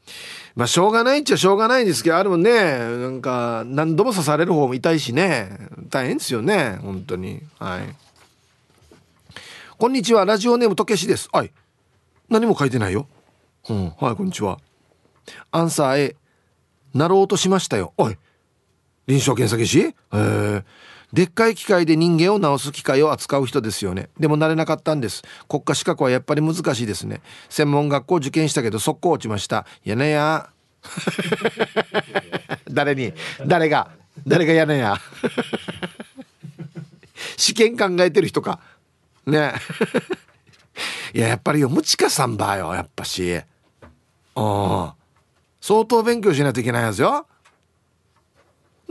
[0.06, 0.10] う。
[0.54, 5.58] まあしょうがないっちゃしょうがないんですけどあれもんねなんか何度も刺される方も痛いしね。
[5.88, 7.42] 大変ですよね本当に。
[7.58, 7.96] はい。
[9.78, 11.28] こんにちはラジオネームとけしです。
[11.32, 11.50] はい。
[12.28, 13.08] 何も書いてないよ。
[13.68, 13.92] うん。
[13.98, 14.60] はいこんにちは。
[15.50, 16.16] アンサー A
[16.94, 17.94] なろうとしましたよ。
[17.96, 18.16] おい。
[19.08, 19.80] 臨床検査技師？
[19.80, 20.64] えー、
[21.12, 24.08] でっかい機械で人間を治す機械を扱う人ですよね。
[24.18, 25.22] でもなれなかったんです。
[25.48, 27.20] 国家資格はやっぱり難しいですね。
[27.50, 29.66] 専門学校受験したけど速攻落ちました。
[29.84, 30.48] やねや。
[32.70, 33.12] 誰に？
[33.46, 33.90] 誰が？
[34.26, 34.96] 誰がやねや？
[37.36, 38.60] 試験考えてる人か。
[39.26, 39.52] ね。
[41.12, 41.68] いややっぱりよ。
[41.68, 43.40] むちかさんばよやっぱし。
[44.34, 44.90] うん。
[45.60, 47.26] 相当勉強しないといけないやつよ。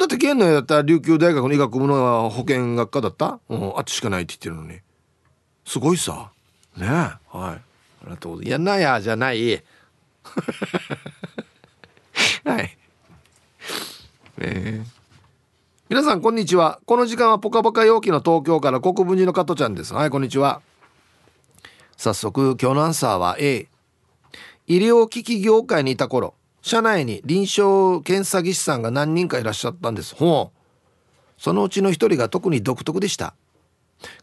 [0.02, 4.80] だって県内だったら琉球大学の医学部の保健学科だった、うん、あっちしかないって言ってるのに。
[5.64, 6.32] すごいさ。
[6.76, 7.30] ねはい。
[7.36, 7.60] あ
[8.06, 8.52] りがとうございます。
[8.52, 9.52] やなやじゃない。
[12.44, 12.78] はい。
[14.40, 14.88] えー、
[15.88, 16.80] 皆さんこんにちは。
[16.88, 19.94] この時間はポカポカ陽気の東京から国分寺の加トちゃんです。
[19.94, 20.64] はいこんにちは。
[21.96, 23.68] 早速今日のアンサーは A
[24.66, 30.15] 医療機器業界にいた頃社内に臨床検査技師さんが何人かいらっしゃったんです。
[30.15, 30.58] ほう。
[31.38, 33.34] そのうちの一人が特に独特でした。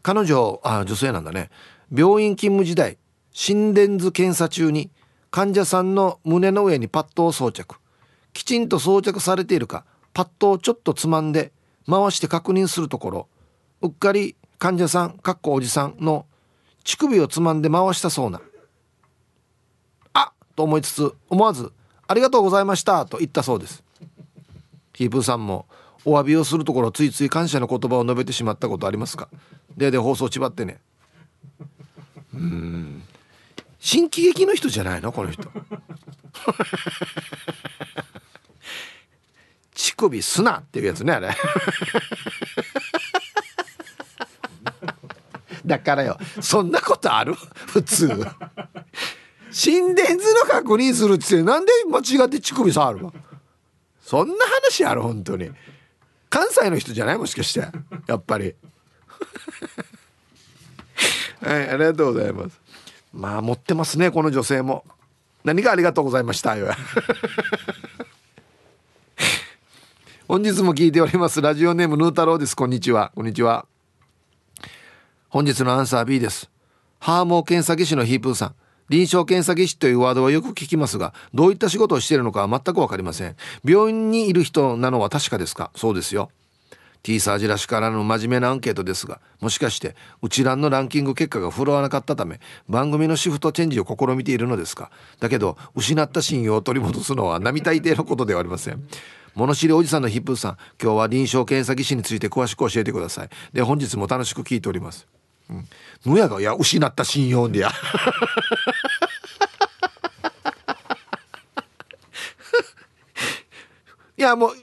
[0.01, 1.49] 彼女あ女性なんだね。
[1.93, 2.97] 病院勤務時代
[3.31, 4.89] 心電図検査中に
[5.31, 7.75] 患者さんの胸の上にパッドを装着。
[8.31, 11.51] きちんと装着されているかパッドをちょっとつまんで
[11.89, 13.27] 回して確認するところ。
[13.81, 16.25] うっかり患者さんかっこおじさんの
[16.85, 18.41] 乳首をつまんで回したそうな。
[20.13, 21.73] あっと思いつつ思わず
[22.09, 23.83] 「ありがとうございました」と言ったそうです。
[24.95, 25.67] ヒープーさんも
[26.03, 29.29] お詫びをするところついつい感謝の言葉を述べてしまったことありますか？
[29.77, 30.81] でで放送ちばってね。
[32.33, 33.03] うん。
[33.79, 35.11] 新喜劇の人じゃないの？
[35.11, 35.47] この人。
[39.75, 41.29] 乳首すなっていうやつねあれ。
[45.65, 46.17] だからよ。
[46.41, 47.35] そんなことある？
[47.35, 48.25] 普通。
[49.51, 53.13] 心電図の確認するっつってなんで間違って乳首触るの？
[54.01, 55.49] そんな話ある本当に。
[56.29, 57.17] 関西の人じゃない？
[57.17, 57.61] もしかして。
[58.07, 58.53] やっぱり。
[61.41, 62.59] はいありがとうございます。
[63.13, 64.85] まあ持ってますねこの女性も。
[65.43, 66.55] 何がありがとうございました？
[66.57, 66.67] よ
[70.27, 71.41] 本日も聞いております。
[71.41, 72.55] ラジオネームヌー太郎です。
[72.55, 73.11] こんにちは。
[73.15, 73.65] こんにちは。
[75.29, 76.49] 本日のアンサー B です。
[76.99, 78.55] ハーモー検査技師のヒープーさん。
[78.89, 83.35] 臨床検査技師というワードはよく聞きますがどういった仕事をしているのかは全く分かりません。
[83.63, 85.71] 病院にいる人なのは確かですか？
[85.75, 86.31] そうですよ。
[87.01, 94.91] T サージらしからぬ真面目なアンケートですがもしかして内欄のランキング結果が振るわなかったため番組のシフトチェンジを試みているのですか？
[95.21, 98.85] だけど失った信用を取り戻すのは並大抵のことではありません。
[99.33, 103.29] 物知りおじさんのヒップーさん今日は臨床検査技師について詳しく教えてください。
[103.53, 105.07] で本日も楽しく聞いております。
[105.49, 107.71] うん、やがいや失った信用でや。
[114.17, 114.55] いやもう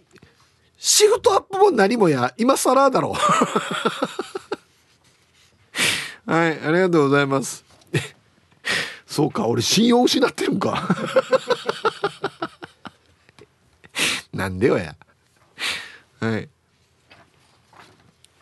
[0.78, 2.32] シフトアップも何もや。
[2.36, 3.14] 今更だろ
[6.26, 7.64] はいありがとうございます。
[9.06, 10.88] そうか俺信用失ってるんか。
[14.32, 14.94] なんでよや。
[16.20, 16.48] はい。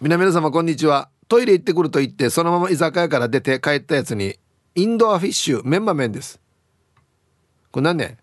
[0.01, 1.14] 皆皆様こんにちは。
[1.29, 4.37] トイレ行ってくると言ってそのまま居酒屋から出て帰ったやつに
[4.75, 6.41] インドアフィッシュメンマ麺です。
[7.71, 8.19] これ何ね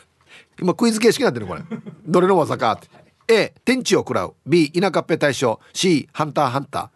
[0.60, 1.62] 今クイズ形式になってるこれ。
[2.06, 2.88] どれの技かって。
[3.28, 4.34] A 天地を食らう。
[4.46, 5.60] B 田舎っぺ大将。
[5.72, 6.90] C ハンターハンタ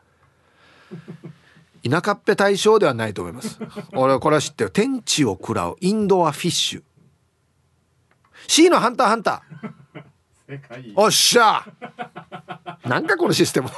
[1.84, 1.90] ー。
[1.90, 3.58] 田舎っぺ大将ではないと思います。
[3.92, 4.70] 俺これは知ってる。
[4.70, 5.76] 天地を食らう。
[5.80, 6.82] インドアフィッシュ。
[8.46, 9.80] C のハンターハンター。
[10.96, 11.64] おっしゃ
[12.84, 13.68] なんかこのシステム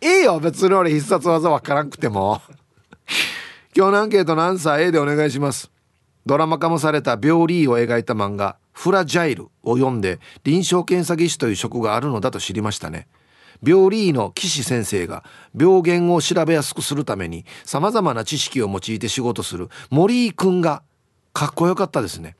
[0.00, 2.40] いいよ別に俺必殺技わからんくても。
[3.76, 5.70] 今日のアンケートのアンサー A でお願いします。
[6.26, 13.08] ドラマ化もされた病理医を描いた漫画フラジャイルを読んで臨床検査技師という職があるのだと知りましたね。
[13.62, 15.24] 病理医の岸先生が
[15.58, 20.82] 病原を調べやすくするために様々な知識を用いて仕事する森井くんが
[21.32, 22.36] かっこよかったですね。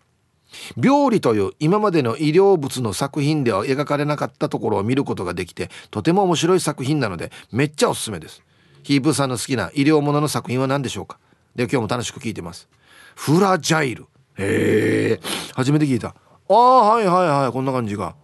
[0.76, 8.42] 病理という今までの医療物の作品では描かれなかったところを見ることができてとても面白い作品なのでめっちゃおすすめです。
[8.82, 11.18] ヒープーさんの好きな医療ものの作品は何でしょうか？
[11.54, 12.68] で今日も楽しく聞いてます。
[13.14, 14.06] フラジャイル。
[14.38, 16.08] へえ初めて聞いた。
[16.08, 18.16] ああはいはいはいこんな感じが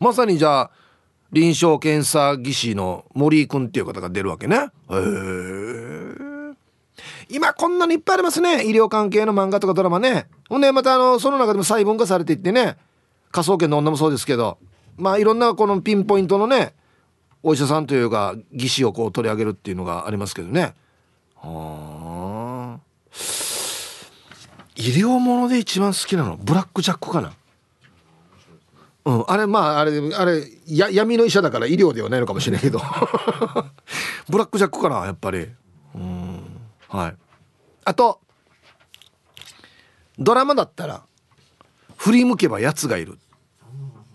[0.00, 0.70] まさにじゃあ
[1.32, 4.56] 臨床検査技師の森井君っていう方が出るわけね。
[4.56, 6.27] へえ
[7.30, 8.64] 今こんなにいっぱいありますね。
[8.66, 10.28] 医療関係の漫画とかドラマね。
[10.48, 12.76] ほんでまたあのその中でも細分化されていってね。
[13.30, 14.58] 科捜研の女もそうですけど。
[14.96, 16.74] まあいろんなこのピンポイントのね
[17.42, 20.74] お医者さんというか技師をこう取り上げるっていうのがありますけどね。
[21.36, 22.80] はあ。
[24.74, 26.36] 医療もので一番好きなの？
[26.36, 27.32] ブラックジャックかな？
[29.04, 32.80] うん、あれまああれあれや闇の医者だから医療ではないのかもしれないけど。
[34.28, 35.48] ブラックジャックかなやっぱり。
[35.94, 36.27] うん。
[36.88, 37.16] はい。
[37.84, 38.20] あと
[40.18, 41.02] ドラマだったら
[41.96, 43.18] 振り向けばやつがいる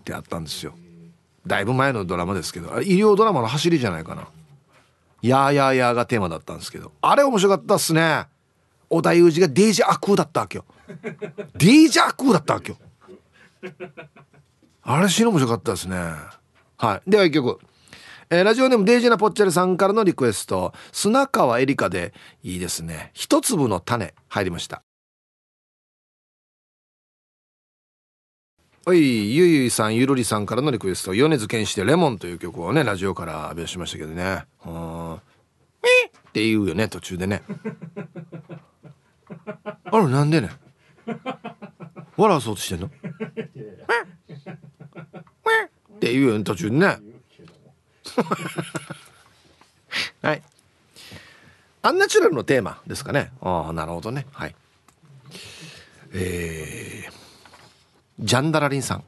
[0.00, 0.74] ってあったんですよ。
[1.46, 4.28] だいぶ前のドラマですけど医療ドラマの走りじゃないかな
[5.22, 8.26] 「やーやーやー」がテーマだったんですけどあれ面白かったっすね。
[8.90, 10.64] 織田裕二がデージャアクーだったわけよ。
[11.56, 12.78] デージャアクーだったわけよ。
[14.82, 15.96] あれ死ぬ面白かったですね。
[16.76, 17.10] はい。
[17.10, 17.58] では一曲。
[18.30, 20.72] えー、ラジオネームデイジーなぽっちゃりさんからのリクエスト。
[20.92, 23.10] 砂川えりかでいいですね。
[23.12, 24.14] 一粒の種。
[24.28, 24.82] 入りました。
[28.86, 28.98] はい
[29.34, 31.14] ゆいゆいさんゆるりさんからのリクエスト。
[31.14, 34.44] 米津玄師で「レモン」という曲をねラジオから発表しましたけどね。
[34.66, 35.14] うん
[35.84, 37.42] 「えって言うよね途中でね。
[39.84, 40.50] あれなんでね？
[42.16, 42.86] 笑わそうとしてんの？
[42.86, 42.90] っ
[45.98, 46.98] て言うよね途中でね。
[50.22, 50.42] はい。
[51.82, 53.32] アンナチュラルのテーマですかね。
[53.40, 54.26] ああなるほどね。
[54.32, 54.54] はい。
[56.12, 57.12] えー、
[58.20, 59.04] ジャンダラリンさん。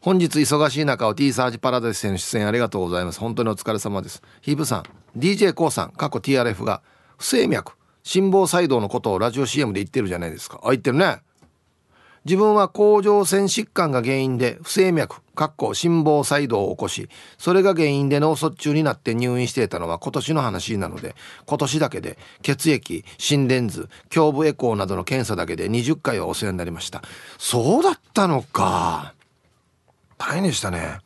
[0.00, 3.20] 本日忙しい中を T サージパラダイスへの出演ありがとうございます。
[3.20, 4.22] 本当にお疲れ様です。
[4.40, 4.84] ヒープさん
[5.14, 6.82] d j k o さん過去 TRF が
[7.18, 7.72] 不整脈
[8.04, 10.60] 心房細動のことをラジオ CM で言ってるじゃないですか。
[10.62, 11.20] あ言ってるね。
[12.28, 21.14] 自分は甲状腺疾患が原因で不整脈かっこ心房細動を起こしそれが原因で脳卒中になって入院していたのは今年の話なので
[21.46, 27.02] 今年だけで血液心電図胸部エコーなどの検査だけで20回はお世話になりました。
[27.38, 29.14] そうだったのか。
[30.18, 30.98] 大変でしたね。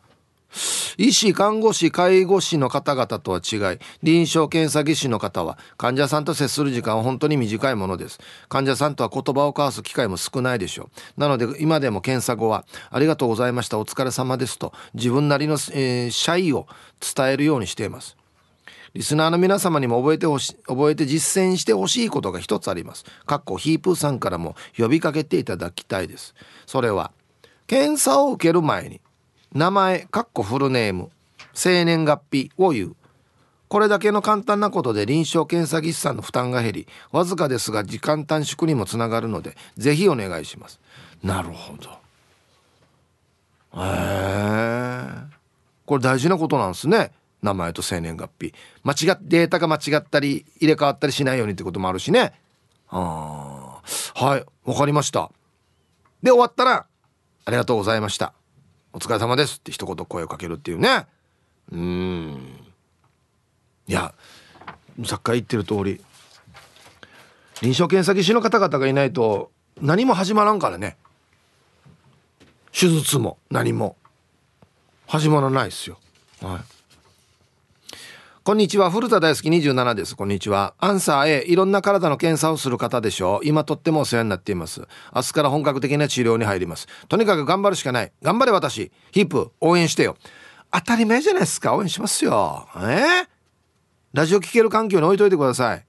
[0.98, 16.66] 医師看護師介護士の方々とは違い臨床検査技師の方は患者さんと接する時間は本当に短いものです患者さんとは言葉を交わす機会も少ないでしょうなので今でも検査後はありがとうございましたお疲れ様ですと自分なりの、えー、謝意を
[17.00, 18.16] 伝えるようにしています
[18.94, 23.04] リスナーの皆様にも覚えてほし覚えて実践してほしいことが一つあります。
[23.24, 26.34] かっこヒープーさんからも呼びかけていただきたいです。
[26.66, 27.10] それは
[27.66, 29.00] 検査を受ける前に
[29.54, 31.10] 名前かっこフルネーム
[31.52, 32.96] 生年月日を言う。
[33.68, 40.80] これだけの簡単なことで臨床検査技師さんの負担が減りわずかですが時間短縮にもつながるのでぜひお願いします。
[41.22, 41.90] なるほど。
[43.74, 45.32] へえ
[45.86, 47.12] これ大事なことなんですね。
[47.42, 48.54] 名前と生年月日。
[48.84, 52.32] 間違っデータが間違ったり入れ替わったりしないようにってこともあるしね。
[52.88, 53.80] あ
[54.14, 55.30] はいわかりました。
[56.22, 56.86] で終わったら
[57.44, 58.32] ありがとうございました。
[58.92, 61.06] お疲れ様です」って一言声をかけるっていうね。
[61.70, 62.58] うん。
[63.88, 64.14] いや
[65.04, 66.00] 作家言ってる通り
[67.60, 69.50] 臨床検査技師の方々がいないと
[69.80, 70.96] 何も始まらんからね。
[72.72, 73.96] 手術も何も
[75.06, 75.98] 始まらないですよ。
[76.40, 76.81] はい。
[78.44, 78.90] こんにちは。
[78.90, 80.16] 古田大好き27です。
[80.16, 80.74] こんにちは。
[80.78, 83.46] アンサー A いろんな体の検査をする方でしょう。
[83.46, 84.82] 今とってもお世話になっています。
[85.14, 86.88] 明日から本格的な治療に入ります。
[87.06, 88.12] とにかく頑張るしかない。
[88.20, 88.90] 頑張れ私。
[89.12, 89.52] ヒップ。
[89.60, 90.16] 応援してよ。
[90.72, 91.76] 当たり前じゃないですか。
[91.76, 92.66] 応援しますよ。
[92.78, 92.78] え？
[92.80, 93.28] ー、
[94.12, 95.86] ラジオ聴ける環境に置いといてください。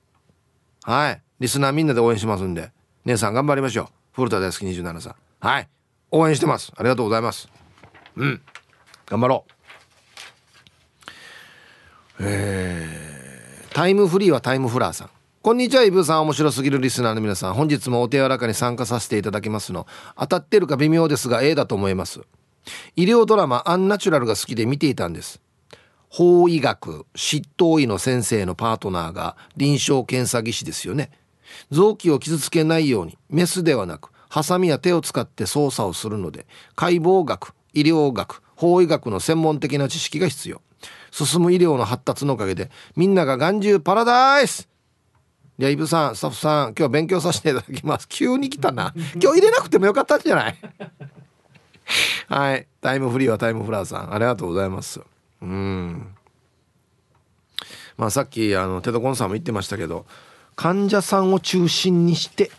[0.83, 1.21] はい。
[1.39, 2.71] リスナーみんなで応援しますんで。
[3.05, 3.87] 姉さん頑張りましょう。
[4.11, 5.15] 古田大好き27さん。
[5.39, 5.67] はい。
[6.11, 6.71] 応援してます。
[6.77, 7.49] ありがとうございます。
[8.15, 8.39] うん。
[9.07, 9.52] 頑張ろう。
[12.19, 12.87] え、
[13.73, 15.09] タイムフリーはタイムフラーさん。
[15.41, 16.21] こんにちはイブさん。
[16.21, 17.53] 面白すぎるリスナーの皆さん。
[17.53, 19.87] 本日もお手柔らかに参加させていただきますの。
[20.17, 22.21] 当たってるか微妙ですが A だと思います。
[22.95, 25.41] 医療ドラマアンナチュラルが好きで見ていたんです。
[26.07, 31.09] 法医学執刀医の先生のパートナーが臨床検査技師ですよね。
[31.71, 36.45] 臓器を傷つけないようにメスではなくハサミや手を使って操作をするので
[36.75, 40.61] 解剖学医療学法医学の専門的な知識が必要。
[41.11, 44.67] 進む医療の発達のおかげでみんなが眼中パラダイス。
[45.59, 48.07] いやイブさんスタッフさん今日勉強させていただきます。
[48.07, 48.93] 急に来たな。
[48.95, 50.57] 今日入れなくてもよかったんじゃない？
[52.27, 52.67] はい。
[52.81, 54.13] タイムフリーはタイムフラーさん。
[54.13, 54.99] ありがとうございます。
[55.41, 56.07] うん。
[57.97, 60.05] まあさっきあのテドコンさんも言ってましたけど
[60.55, 62.49] 患者さんを中心にして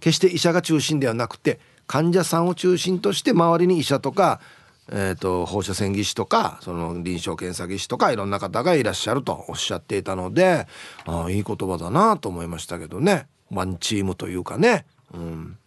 [0.00, 4.40] 決して医者が中心ではなくて患者さんを中心として周りに医者とか
[4.88, 10.68] えーと、放射線技師とかその臨床検査技師とかいろんな方がいらっしゃるとおっしゃっていたので
[11.06, 13.26] あいい言葉だなと思いましたけどね。
[13.50, 14.86] ワンチームというかね。
[15.12, 15.58] うん、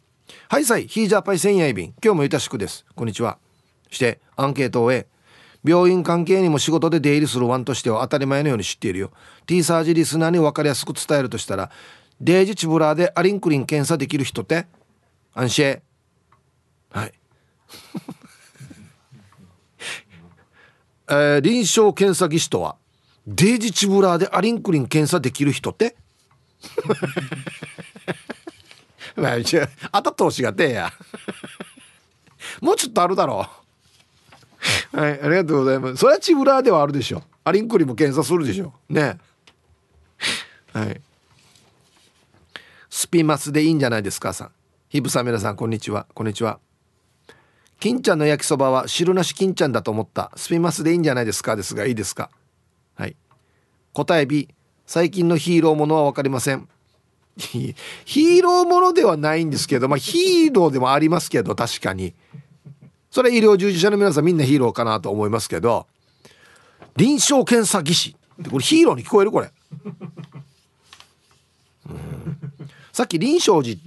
[0.48, 2.86] はいさいヒージャーパイ千夜便今日もゆたしくです。
[2.96, 3.38] こんにちは。
[3.90, 5.08] してアンケートを終え
[5.66, 9.12] 病院関係にも仕事で出入りするワンとしては当たり前のように知っているよ。
[9.46, 11.72] T サージリスナーに分かりやすく伝えるとしたら
[12.22, 14.68] デージチブラーでアリンクリン検査できる人って？
[15.34, 15.82] 安心。
[16.92, 17.14] はい。
[21.10, 22.76] えー、臨床検査技師とは
[23.28, 25.96] デージチブラーでアリンクリン検査できる人って？
[29.16, 29.36] まあ、
[29.92, 30.94] あたとしがてえや。
[32.62, 33.48] もうちょっとあるだろ
[34.94, 35.00] う。
[35.00, 35.98] はいありがとうございます。
[35.98, 37.24] それはチブラーではあるでしょ。
[37.44, 38.74] アリンクリンも検査するでしょ。
[38.90, 39.18] ね。
[40.74, 41.02] はい。
[42.90, 44.52] スピマスでいいんじゃないですかさん。
[44.90, 46.08] ヒブさん皆さんこんにちは。
[46.14, 46.60] こんにちは。
[47.80, 50.32] 金ちゃんの焼きそばは汁なし金ちゃんだと思った。
[50.36, 51.56] スピマスでいいんじゃないですか？
[51.56, 52.30] ですがいいですか？
[52.96, 53.16] はい。
[53.94, 54.50] 答え B
[54.86, 56.68] 最近のヒーローものは分かりません。
[57.38, 62.14] ヒーローものではないんですけどまあヒーローでもありますけど確かに。
[63.12, 65.88] それは医療従事者の皆さんみんなヒーローかなと思いますけど
[66.96, 68.16] 臨床検査技師
[68.52, 69.32] これヒーローに聞こえる？
[69.32, 69.52] これ、
[71.88, 72.38] うん、
[72.92, 73.80] さっき臨床寺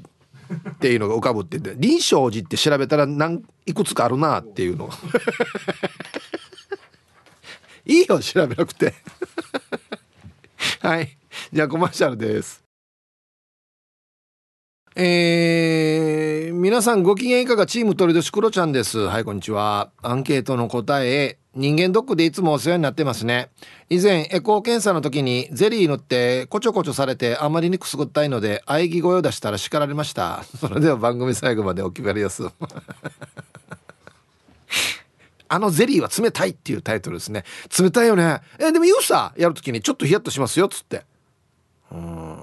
[0.52, 4.90] っていうのが浮かぶって言って臨床寺って調べたら何いくつかあるなっていうの。
[7.84, 8.94] いいよ調べなくて。
[10.80, 11.16] はい。
[11.52, 12.62] じゃあコマーシャルです。
[14.94, 17.66] えー、皆さんご機嫌いかが？
[17.66, 18.98] チーム鳥年クロちゃんです。
[18.98, 19.90] はいこんにちは。
[20.02, 23.50] アンケートの答え人間ドックでいつもお世話になってますね。
[23.90, 30.44] 以前エコー検査の時にゼリー塗ってこちょこちょされてあまりにくすぐったいので喘ぎ声を出したら叱られました。
[30.58, 32.44] それでは番組最後までお決まりやす
[35.48, 37.44] あのゼリーは冷たいっていうタイトルですね。
[37.78, 38.40] 冷たいよね。
[38.58, 41.04] えでも言うさやるときにちょっとヒヤッとしますよっつって。
[41.90, 42.38] うん。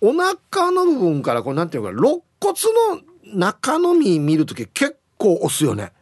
[0.00, 2.54] お腹の部分からこうなんていうか肋骨
[3.36, 5.92] の中の実見る時結構押すよね。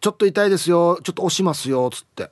[0.00, 2.30] ちょっと痛いですよちょっと押しますよつって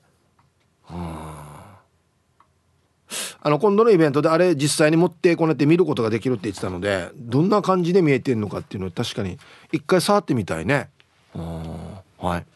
[3.46, 9.38] あの今度のイベントであれ実際に持ってこねて見ることができるって言ってたのでどんな感じで見えてんのかっていうのを確かに
[9.72, 10.88] 一回触ってみたいね
[11.34, 12.46] はい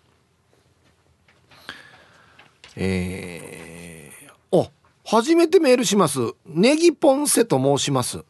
[2.80, 4.70] えー、あ
[5.04, 6.20] 初めてメールします。
[6.46, 8.24] ネギポンセと申します。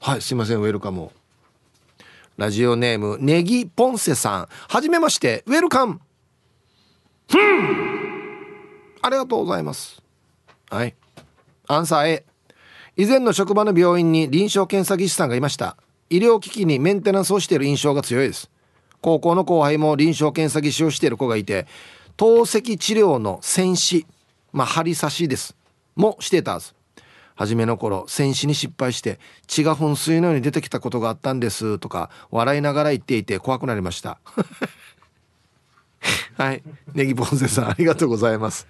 [0.00, 1.10] はい、すいません、ウェルカム。
[2.36, 4.48] ラジオネーム、ネギポンセさん。
[4.68, 6.00] はじめまして、ウェルカム。
[7.30, 10.02] ありがとうございます。
[10.70, 10.94] はい。
[11.68, 12.24] アンサー A。
[12.96, 15.76] 以前の職場の病院に臨床検査技師さんがいました。
[16.08, 18.50] 医療機器にメンテナンスをしている印象が強いです。
[19.02, 21.66] 高校の後輩も臨床検査技師をしている子がいて、
[22.16, 24.06] 透析治療の戦士、
[24.52, 25.56] まあ、針刺しです。
[25.96, 26.74] もしてたはず
[27.34, 34.20] 初めの頃戦死に失敗して血が噴水のように出てきたことがあったんですとか笑いながら言っていて怖くなりました
[36.36, 36.62] はい。
[36.94, 38.66] ネギポンセさんありがとうございます。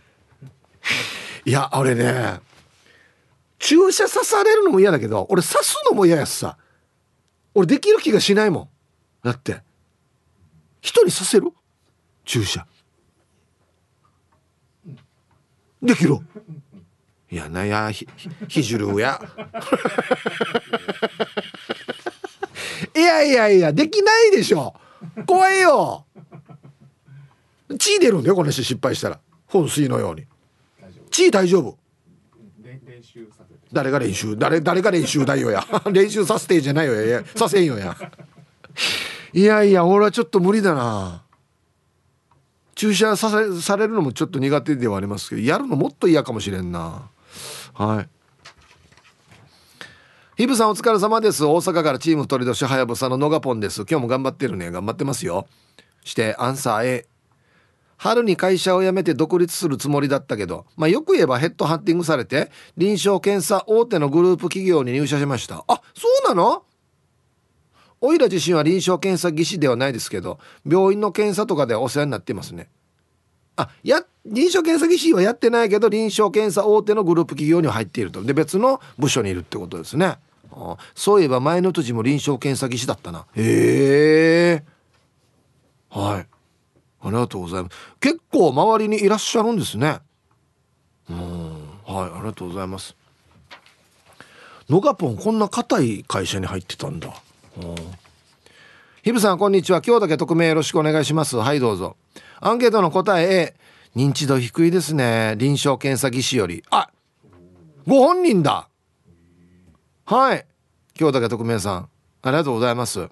[1.45, 2.41] いやあれね
[3.59, 6.59] 注射刺されるのも嫌だけど俺刺すのも嫌やしさ。
[7.55, 8.69] 俺できる気がしないもん。
[9.25, 9.63] だって。
[10.81, 11.51] 人に刺せる？
[12.25, 12.67] 注射。
[15.83, 16.19] できる。
[17.31, 18.07] いやなやひ
[18.47, 19.21] ひじるや。
[22.95, 24.75] いやいやいやできないでしょ。
[25.27, 26.05] 怖いよ。
[27.79, 29.21] 血出るんだよこの人失敗したら。
[29.47, 30.25] 本水のように。
[31.11, 31.79] 血大丈夫。
[33.73, 34.37] 誰が練習？
[34.37, 35.67] 誰誰が練習だよや。
[35.91, 37.25] 練習させてじゃないよや。
[37.35, 37.97] させんよや。
[39.33, 41.23] いやいや俺はちょっと無理だな。
[42.75, 47.09] 注射させされるのもちょっと苦手ではありますけどやるのもっと嫌かもしれんな。
[47.75, 48.09] はい。
[50.37, 51.45] ヒブさんお疲れ様です。
[51.45, 53.87] 大阪からチーム鳥年はやぶさののがぽんです。
[53.89, 54.71] 今日も頑張ってるね。
[54.71, 55.47] 頑張ってますよ。
[56.05, 57.07] してアンサー A
[57.97, 65.65] 春に会社を辞めて独立するつもりだったけど、まあ、よく言えばヘッドハンティングされて臨床検査大手のグループ企業に入社しました。
[65.67, 66.63] あそうなの？
[68.01, 72.69] おいら自身は臨床検査技師ではないですけど病院の検査とかでお世話になってますね。
[73.57, 78.23] あや臨床検査技師はやってないけど臨床検査大手のグループ企業に入っていると。
[78.23, 80.19] で別の部署にいるってことですね。
[80.53, 83.25] あそういえば前の年も臨床検査技師だったな。
[83.35, 84.65] へえ。
[85.89, 86.27] はい。
[87.07, 87.77] ありがとうございます。
[88.01, 90.01] 結構周りにいらっしゃるんですね。
[91.09, 91.53] うん。
[91.85, 92.97] はいありがとうございます。
[94.69, 97.15] ノガポンこんな硬い会社に入ってたんだ。
[99.05, 99.83] ヒブさんこんにちは。
[99.87, 101.37] 今日だけ匿名よろしくお願いします。
[101.37, 101.97] はいどうぞ。
[102.41, 103.55] アンケートの答え
[103.95, 105.37] A 認知度低いですね。
[105.39, 106.65] 臨床検査技師より。
[106.71, 106.91] あ
[107.87, 108.69] ご本人だ。
[110.07, 110.45] はい。
[110.99, 111.89] 今日だけ匿名さん。
[112.23, 113.09] ありがとうございます。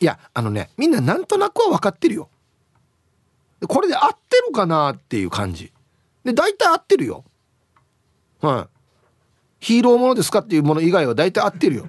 [0.00, 2.28] いやあのねみんななんとなくは分かってるよ。
[3.66, 5.72] これで合ってるかなっていう感じ。
[6.24, 7.24] で大体合ってるよ。
[8.40, 8.68] は
[9.60, 9.64] い。
[9.66, 11.86] ヒーローものですかっていうもの以外は大体合ってるよ。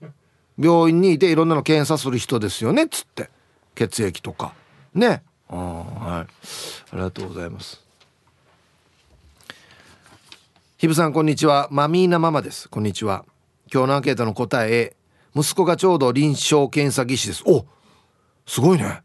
[0.58, 3.30] 病院にいていろんなの検査する人ですよねっつって。
[3.74, 4.54] 血液とか。
[4.94, 5.22] ね。
[5.48, 6.26] あはい。
[6.92, 7.82] ありがとうございます。
[10.78, 11.68] ひぶさんこんにちは。
[11.70, 12.68] マミーナママです。
[12.68, 13.24] こんにちは。
[13.72, 14.96] 今日のアンケートの答え
[15.34, 17.42] 息子がちょうど臨床検査技師です。
[17.46, 17.64] お
[18.46, 19.02] すごいね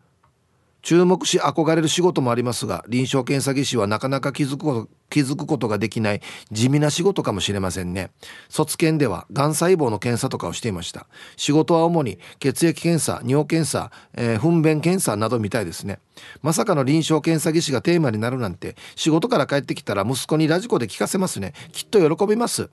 [0.87, 8.09] 注目し憧れる仕事もありますが臨床検査技師はなかなか気づくこと気づくことができない地味な仕事かもしれませんね。
[8.47, 11.07] 卒検ではがん細胞の検査とかをしていました。
[11.35, 15.99] 仕事は主に血液検査尿検査、えー、糞便検査などみたいですね。
[16.41, 21.51] まさかの臨床検査技師がテーマになるなんて仕事から帰ってきたら息子にラジコで聞かせますね。
[21.73, 22.69] きっと喜びます。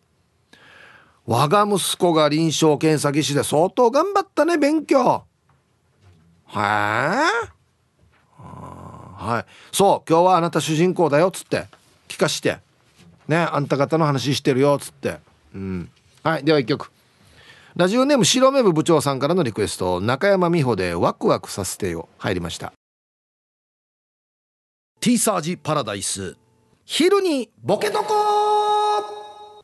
[1.27, 5.03] 我が息子が臨床検査技師で相当頑張ったね勉強。
[5.05, 5.25] は
[6.55, 7.64] あ？
[9.15, 9.45] はい。
[9.73, 11.67] そう今日はあなた主人公だよっつって。
[12.09, 12.59] 聞かして。
[13.29, 15.19] ねあんた方の話してるよっつって。
[15.55, 15.91] うん。
[16.23, 16.91] はいでは一曲。
[17.77, 22.73] ラジオネーム白目部部長さんからのリクエスト中山美穂でワクワクさせてよ入りました。
[25.01, 26.37] ティーサージパラダイス
[26.85, 28.15] 昼にボケとこ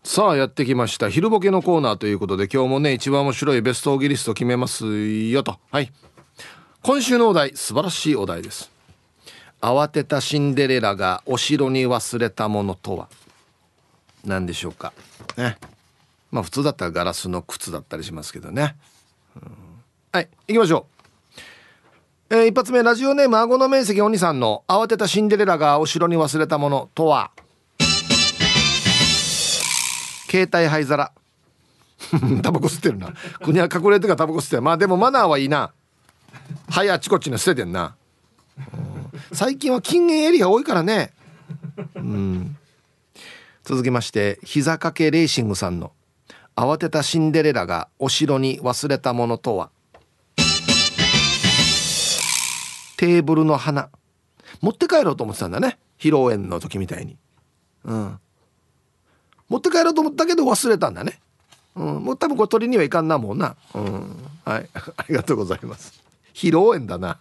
[0.02, 1.08] さあやってきました。
[1.08, 4.86] 昼ボケのコーナーということで今日もね一番面白いベストオギリスト決めます
[5.28, 5.58] よと。
[5.70, 5.92] はい。
[6.82, 8.70] 今週のお題素晴らしいお題です。
[9.60, 13.08] 慌てたシンデレラがお城に忘れたものとは？
[14.24, 14.92] 何でしょうか？
[15.36, 15.58] ね。
[16.30, 18.76] まあ普通だったらガラスの靴だったりしますけどね、
[19.34, 19.52] うん、
[20.12, 20.86] はい行きましょ
[22.30, 27.32] う、えー、一発目ラジオネーム顎の面積お兄さんの慌てたシンデレラがお城に忘れたものとは？
[30.30, 31.12] 携帯灰皿。
[32.42, 33.12] タバコ吸ってるな。
[33.42, 34.62] 国は隠れてかタバコ吸ってる。
[34.62, 35.72] まあでもマナーはいいな。
[36.68, 37.96] はいあっちこっちに捨ててんな
[39.32, 41.12] 最近は禁煙エリア多いからね。
[41.94, 42.56] うん。
[43.64, 45.92] 続きまして膝掛けレーシングさんの
[46.56, 49.70] 慌てたシンデレラがお城に忘れたものとは？
[52.96, 53.88] テーブルの花。
[54.60, 55.78] 持って帰ろうと思ってたんだね。
[55.98, 57.16] 披露宴の時みたいに。
[57.84, 58.18] うん。
[59.48, 61.20] 持って帰ろうと思ったけど忘れたんだね。
[61.76, 63.56] うん、もう多分これ取りにはいかんなもんな。
[63.74, 65.92] うん、はい、 ありがとうございます。
[66.34, 67.18] 披露宴だな。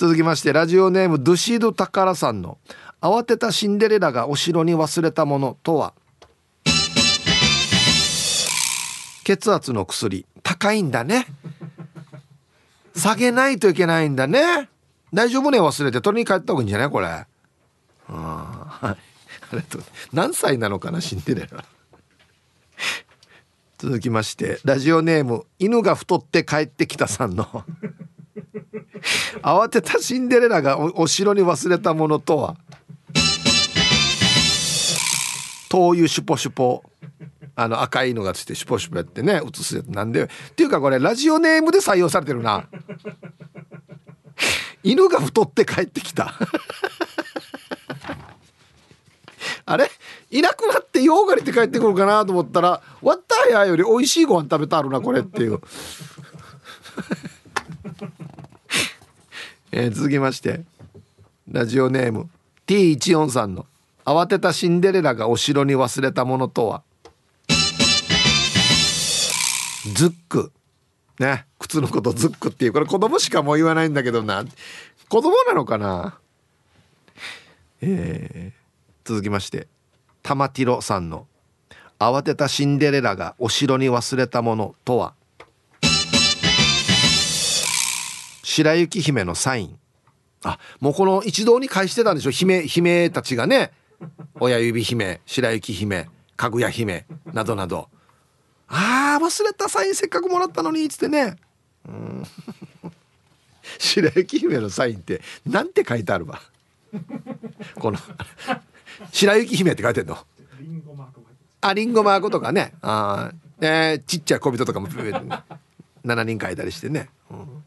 [0.00, 2.56] 続きましてラジオネームドゥシードタカラさんの
[3.02, 5.92] 慌てたシンデレラがお城に忘れたものとは？
[9.24, 10.24] 血圧の薬。
[10.42, 11.26] 高いんだね。
[12.96, 14.70] 下げないといけないんだね。
[15.12, 16.00] 大丈夫ね忘れて。
[16.00, 17.06] 取りに帰った方がいいんじゃないこれ。
[17.06, 17.26] は
[18.06, 18.96] いあ
[19.52, 19.82] りがとう。
[20.14, 21.62] 何歳なのかなシンデレラ。
[23.76, 27.66] 続きましてラジオネーム犬が太って帰ってきたさんの。
[29.42, 32.56] 慌てたシンデレラがお城に忘れたものとは？
[35.68, 36.82] 灯油シュポシュポ。
[37.56, 40.24] あの赤いのがついてシュポシュポやってね映すやつなんで。
[40.24, 42.66] っていうかこれラジオネームで採用されてるな。
[44.82, 46.34] 犬が太って帰ってきた。
[49.66, 49.90] あれ？
[50.30, 55.60] いなくなってヨーガリって帰ってくるかなと思ったら「ワッターヤーより美味しいご飯食べたあるなこれ」っていう。
[59.72, 60.62] えー、続きまして
[61.50, 62.28] ラジオネーム
[62.66, 63.66] T14 さんの
[64.04, 66.82] 「慌てたシンデレラがお城に忘れたものとは」
[69.94, 70.52] ズック。
[71.18, 71.46] ね。
[71.58, 72.72] 靴のことズックっていう。
[72.72, 74.44] これ子供しかもう言わないんだけどな。
[75.08, 76.18] 子供なのかな？
[77.80, 79.68] えー、続きまして
[80.22, 81.26] 玉ティロさんの
[81.98, 85.14] 「慌てたシンデレラがお城に忘れたものとは」
[88.50, 89.78] 白雪姫のサイン。
[90.42, 92.32] あもうこの一堂に会してたんでしょ？
[92.32, 93.70] 姫姫たちがね。
[94.40, 97.88] 親指姫白雪姫かぐや姫などなど。
[98.66, 101.36] あー忘れたサインせっかくもらったのにっつってね。
[101.86, 102.24] うん。
[103.78, 106.40] 白雪姫のサインってなんて書いてあるわ？
[107.76, 107.98] この
[109.12, 110.18] 白雪姫って書いてんの？
[111.60, 112.72] あリンゴマークとかね。
[112.82, 117.64] あ、えー、ちっちゃい小人とかも7人書いたりしてね、うん、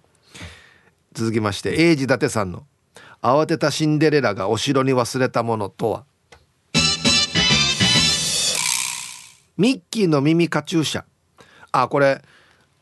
[1.14, 2.66] 続きまして英治伊達さんの
[3.22, 6.06] 「慌てたシンデレラがお城に忘れたものとは」
[9.58, 11.04] ミッキーの耳カチューシャ。
[11.72, 12.22] あこれ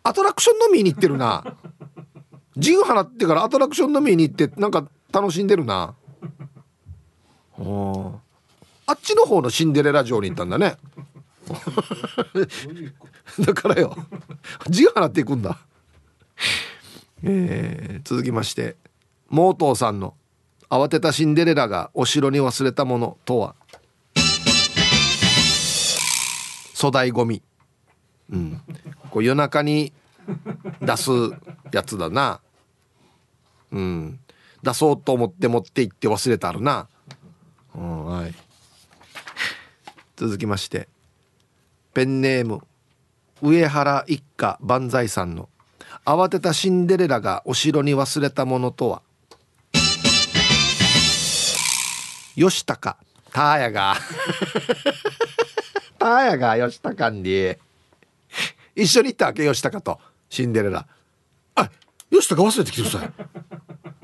[0.03, 1.43] アトラクションのみに行ってるな。
[2.57, 5.95] ジン払ってからアトラクションのみに行ってなんか楽しんでるな。
[7.57, 10.77] あっちの方のシンデレラ城に行ったんだね。
[13.45, 13.95] だからよ
[14.69, 15.57] 字払っていくんだ
[17.23, 18.75] えー、続きまして
[19.29, 20.15] モートーさんの
[20.69, 23.55] 「慌てたシンデレラがお城に忘れたものとは」
[26.75, 27.43] 粗大ごみ
[28.31, 28.61] うん。
[29.11, 29.93] こう夜中に
[30.81, 31.11] 出す
[31.71, 32.39] やつだな。
[33.71, 34.19] うん。
[34.63, 36.87] 出そうと思って持って行って忘れてあるな。
[37.75, 38.33] うんはい。
[40.15, 40.87] 続きまして
[41.93, 42.61] ペンネーム
[43.41, 45.49] 上原一家万歳さんの
[46.05, 49.01] 「慌てたシンデレラがお城に忘れたものとは」
[52.35, 52.97] 吉高
[53.31, 53.95] ターヤが。
[55.97, 57.55] ターヤが吉高に。
[58.75, 59.99] 一緒に行ったわけ吉高と。
[60.29, 60.85] シンデレラ。
[61.55, 61.69] あ
[62.11, 63.11] 吉高忘れてきてください。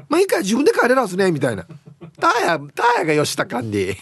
[0.09, 1.65] まあいいか自分で帰れますねみたいな。
[2.19, 3.95] ターヤターヤが吉高に。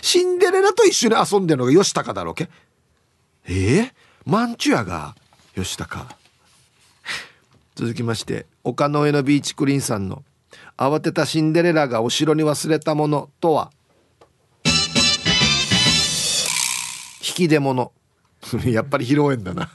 [0.00, 2.48] シンデレラと一緒に遊んでるのが吉高だろうけ？
[3.46, 3.92] えー、
[4.24, 5.14] マンチュアが
[5.54, 6.06] 吉高
[7.74, 10.22] 続きまして丘の上のビーチクリーンさんの
[10.78, 13.72] 「慌てたシンデレラがお城に忘れたもの」とは？
[17.26, 17.92] 引き出物。
[18.66, 19.70] やっぱり披露宴だな。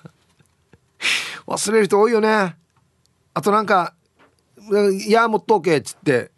[1.46, 2.56] 忘れる人多いよね。
[3.34, 3.94] あとなんか
[5.06, 6.32] 「いや持っとけ」っつって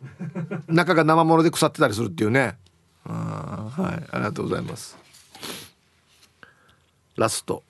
[0.68, 2.57] 中が生物で腐ってたりするっていうね。
[3.05, 4.07] あはい。
[4.12, 4.97] ありがとうございます。
[7.18, 7.64] ラスト。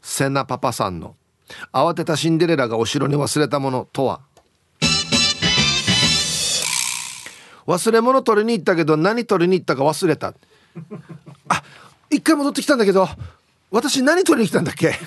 [0.00, 1.16] セナパパさんの
[1.72, 4.20] 慌てたシンデレラがお城に忘れたものとは？
[7.66, 10.34] 忘れ物取りに行ったけど何取りに行ったか忘れた。
[11.48, 11.62] あ
[12.10, 13.08] 一回戻ってきたんだけど
[13.70, 14.94] 私何取りに来たんだっけ？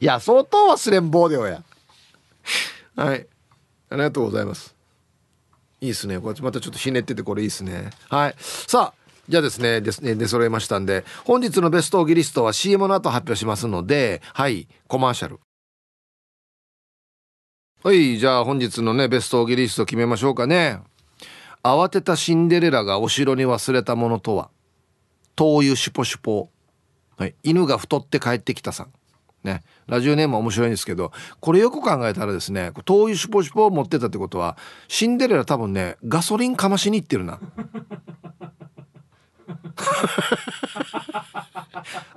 [0.00, 1.62] いや相当忘れん坊でよや。
[2.96, 3.26] はい。
[3.90, 4.74] ありがとうございます。
[5.80, 6.18] いいっすね。
[6.20, 7.90] これまたちょっとひねっててこれいいっすね。
[8.08, 8.34] はい。
[8.38, 15.40] さあじゃあですねですね出揃えましたんで本日のベストオギリストは CM の後発表しますのではいコマーシャル。
[17.82, 20.80] はいじゃあ本日のねベストオギリスト決めましょうかね。
[21.62, 24.50] 慌てたシンデレラがお城に忘れたものとは？
[25.36, 26.50] 灯油シュポシュポ、
[27.16, 28.92] はい、犬が太って帰ってきたさん。
[29.42, 34.56] ね、ラジオネームは面白いんですけどこれよく考えたらですね灯油シュポシュポを持ってたってことは
[34.88, 37.38] シンデレラ多分ねガソリンかましに行ってるな。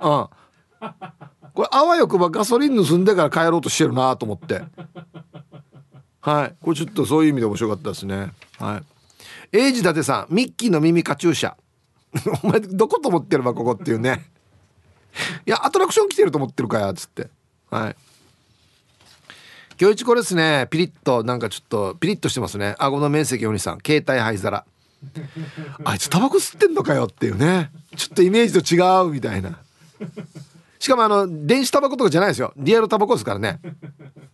[0.00, 0.28] うん。
[1.54, 4.62] これあわよくばガソリン盗んでから帰ろうとしてるなと思って。
[6.20, 6.54] はい。
[6.62, 8.32] これちょっとそういう意味で面白かったですね。
[8.58, 8.82] はい。
[9.52, 11.54] 英治伊達さんミッキーの耳カチューシャ。
[12.42, 14.30] お前どこと思ってるわここっていうね。
[15.46, 17.28] いやアトラクション来てると思ってるかやつって。
[17.70, 17.96] はい。
[19.80, 20.66] 今日一これですね。
[20.70, 22.74] ピリッとなんかちょっとピリッとしてますね。
[22.78, 23.78] 顎の面積お兄さん。
[23.84, 24.64] 携帯灰皿。
[25.84, 27.70] あいつタバコ吸ってんのかよっていうね。
[27.96, 29.58] ちょっとイメージと違うみたいな。
[30.78, 32.52] しかもあの電子タバコとかじゃないですよ。
[32.56, 33.60] リアルタバコですからね。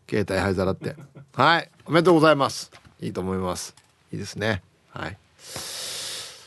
[0.09, 0.97] 携帯灰皿って。
[1.35, 1.71] はい。
[1.87, 2.71] おめでとうございます。
[3.01, 3.75] いいと思います。
[4.13, 4.63] いいですね。
[4.91, 5.17] はい。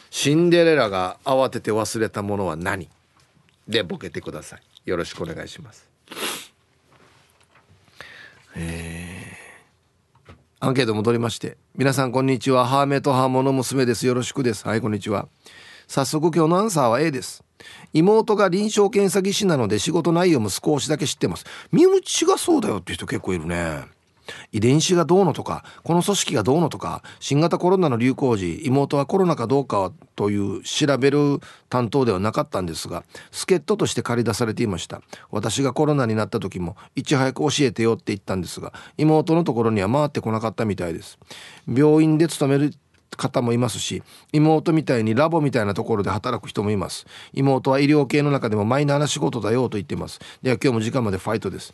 [0.09, 2.89] シンデレラが慌てて忘れたものは何？
[3.67, 4.61] でボケてください。
[4.85, 5.87] よろしくお願いします。
[8.55, 9.16] えー、
[10.59, 12.65] アンケート戻りまして皆さんこんにちは。
[12.65, 14.07] ハーメとハーモの娘です。
[14.07, 14.67] よろしくです。
[14.67, 15.27] はいこんにちは。
[15.87, 17.43] 早速今日のアンサーは A です。
[17.93, 21.45] 妹が臨床検査技師なので仕事内容も少しだけ知ってます。
[21.71, 23.83] 身内がそうだよって人結構いるね。
[24.51, 35.01] 遺伝子がどうのとかこの組織がどうのとか新型コロナの流行時妹はコロナかどうかという調べる担当ではなかったんですが助っ人として借り出されていました。
[35.29, 41.19] 私がコロナになった時もいち早く教えてよって言ったんですが妹のところには回ってこなかったみたいです。
[41.67, 42.73] 病院で勤める
[43.17, 47.05] 方もいますし妹みたいにラボみたいなところで働く人もいます。
[47.33, 50.19] 妹は医療系の中でもマイナーな仕事だよと言っています。
[50.41, 51.73] では今日も時間までファイトです。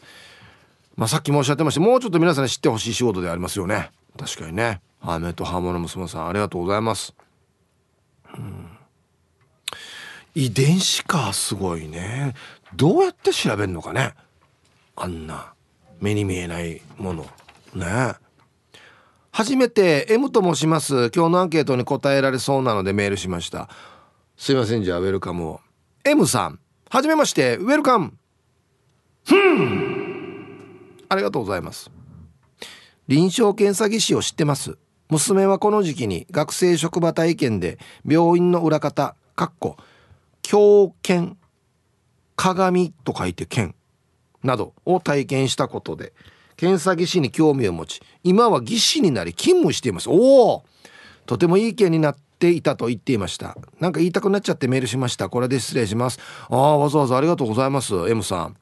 [0.96, 1.80] まあ、さっき申し上げました。
[1.82, 3.92] もうちょっと皆さんに知ってほしい仕事でありますよね。
[4.18, 4.82] 確かにね。
[5.00, 7.14] ハメとハモの娘さんありがとうございます、
[8.38, 8.70] うん、
[10.34, 12.34] 遺伝子かすごいね。
[12.76, 14.14] どうやって調べるのかね。
[14.96, 15.54] あんな
[16.00, 17.26] 目に見えないもの。
[17.76, 18.14] ね。
[19.32, 21.10] 初めて M と申します。
[21.14, 23.68] 今日のアンケートに答えられそうなのでメールしました。
[24.38, 25.62] すいませんじゃあウェルカムを。
[26.06, 26.60] M さん。
[26.90, 28.14] はじめましてウェルカム。
[29.26, 30.03] ふん。
[31.14, 31.92] ありがとうございます。
[33.08, 34.78] 臨床検査技師を知ってます。
[35.10, 39.78] 娘はこの時期に学生職場体験で病院の裏方かっこ
[40.42, 41.38] 狂犬
[42.36, 43.76] 鏡と書いて剣
[44.44, 46.14] などを体験したことで
[46.56, 50.10] 検査技師に興味を持ち今は技師になり勤務しています。
[50.10, 50.64] おお!
[51.26, 53.56] とてもいい件になっていたと言っていました。
[53.80, 55.30] なんか言いたくなっちゃってメールしました。
[55.30, 56.20] これで失礼します。
[56.50, 57.94] ああわざわざありがとうございます。
[58.10, 58.58] M さん。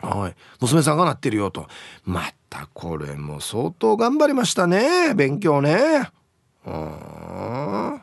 [0.00, 1.66] はい、娘さんがなってるよと。
[2.04, 5.14] またこれも相当頑張りましたね。
[5.14, 6.10] 勉強ね。
[6.66, 8.00] うん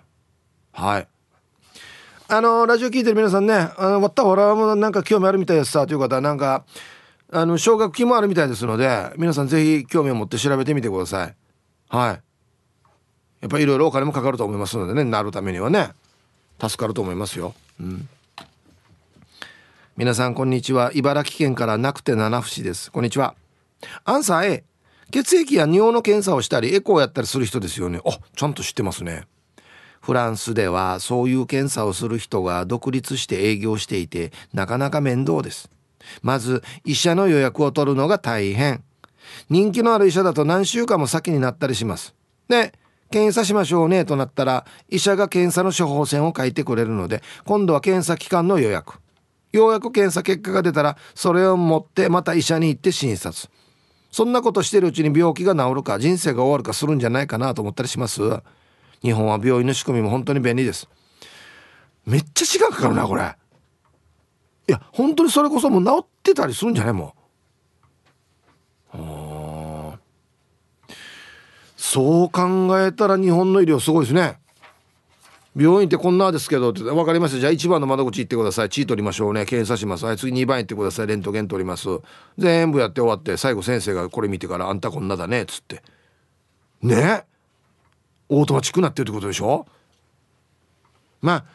[0.72, 1.08] はい。
[2.28, 6.66] あのラジオ聞いてる皆さんねあのわった俺はもうなんか興味あるみたいですさという方はなんか
[7.32, 11.36] あの奨学金もあるみたいですので皆さんぜひ興味を持って調べてみてください。
[11.90, 12.10] はい。
[13.42, 15.92] やっぱりいろいろお金もかかると思いますのでねなるためにはね。
[16.60, 17.54] 助かると思いますよ。
[17.80, 18.10] うん。
[19.98, 20.92] 皆さんこんにちは。
[20.94, 22.92] 茨城県からなくて七節です。
[22.92, 23.34] こんにちは。
[24.04, 24.64] アンサー A
[25.10, 28.02] 血液や尿の検査をしたりエコーをやったりする人ですよね。
[28.06, 29.26] あちゃんと知ってますね。
[30.02, 35.70] フランスではそういう検査をする人が独立して営業していてなかなか面倒です。
[36.22, 38.84] まず医者の予約を取るのが大変。
[39.50, 42.14] 人気のある医者だと何週間も先になったりします。
[42.50, 42.74] で
[43.12, 49.00] 検査しましょうねとなったら医者が検査の処方箋を書いてくれるので今度は検査機関の予約。
[49.58, 53.50] ようやく検査結果が出たらそれを持ってまた医者に行って診察。
[54.12, 58.22] そんなことしてるうちに病気が治るか人生が終わるかするんじゃないかなと思ったりします。
[59.02, 60.88] 日本は病院の仕組みも本当に便利です。
[62.06, 63.36] めっちゃ時間かかるなこれ。
[64.68, 67.14] いや本当にそれこそもう治ってたりするんじゃないも
[68.94, 70.00] う
[71.76, 74.40] そう考えたら日本の医療すごいですね。
[75.56, 78.70] 病院ってこんなですけどって分かりましたじゃあ1番の窓口行ってください。
[78.70, 79.46] 血取りましょうね。
[79.46, 80.06] 検査します。
[80.06, 81.08] はい次2番行ってください。
[81.08, 81.88] レントゲン撮ります。
[82.38, 85.44] 全部やって終わって最後先生がこれ見てからあんたこんなだね。
[85.44, 85.82] っつって。
[86.82, 87.24] ね？
[88.28, 89.66] オートマチックなってるってことでしょ？
[91.22, 91.46] まあ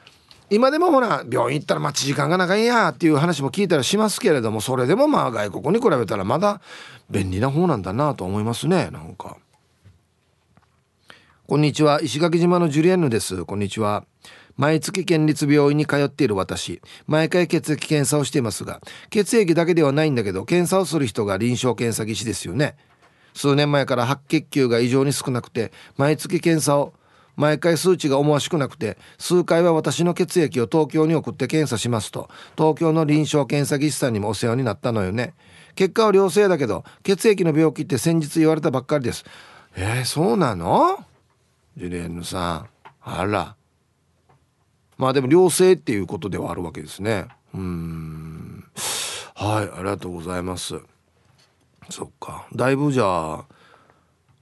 [0.48, 6.60] 今でもほら病院行ったら待ち時間が長いやっていう話も聞いたりしますけれどもそれでもまあ外国に比べたらまだ
[7.10, 8.88] 便利な方なんだなと思いますね。
[8.90, 9.36] なんか。
[11.50, 12.00] こんにちは。
[12.00, 13.44] 石垣島のジュリアンヌです。
[13.44, 14.04] こんにちは。
[14.56, 16.80] 毎月県立病院に通っている私。
[17.08, 18.80] 毎回血液検査をしていますが
[19.10, 22.76] 血液だけではないんだけど検査をする人が臨床検査技師ですよね。
[23.34, 26.94] 数年前から白血球が異常に少なくて毎月検査を
[27.34, 35.34] 毎回数値が思わしくなくて数回は私の血液を東京に送って検査しますと東京の臨床検査技師さんにもお世話になったのよね。
[35.74, 39.24] 結果は良性だけど血液の病気って先日言われたばっかりです。
[39.74, 41.04] えー、そうなの？
[41.80, 42.68] ジュレーヌさん
[43.00, 43.56] あら。
[44.98, 47.28] まあでも良性っていうことではあるわけですね。
[47.54, 48.64] うん。
[49.34, 50.78] はいありがとうございます。
[51.88, 52.46] そっか。
[52.54, 53.44] だいぶじゃあ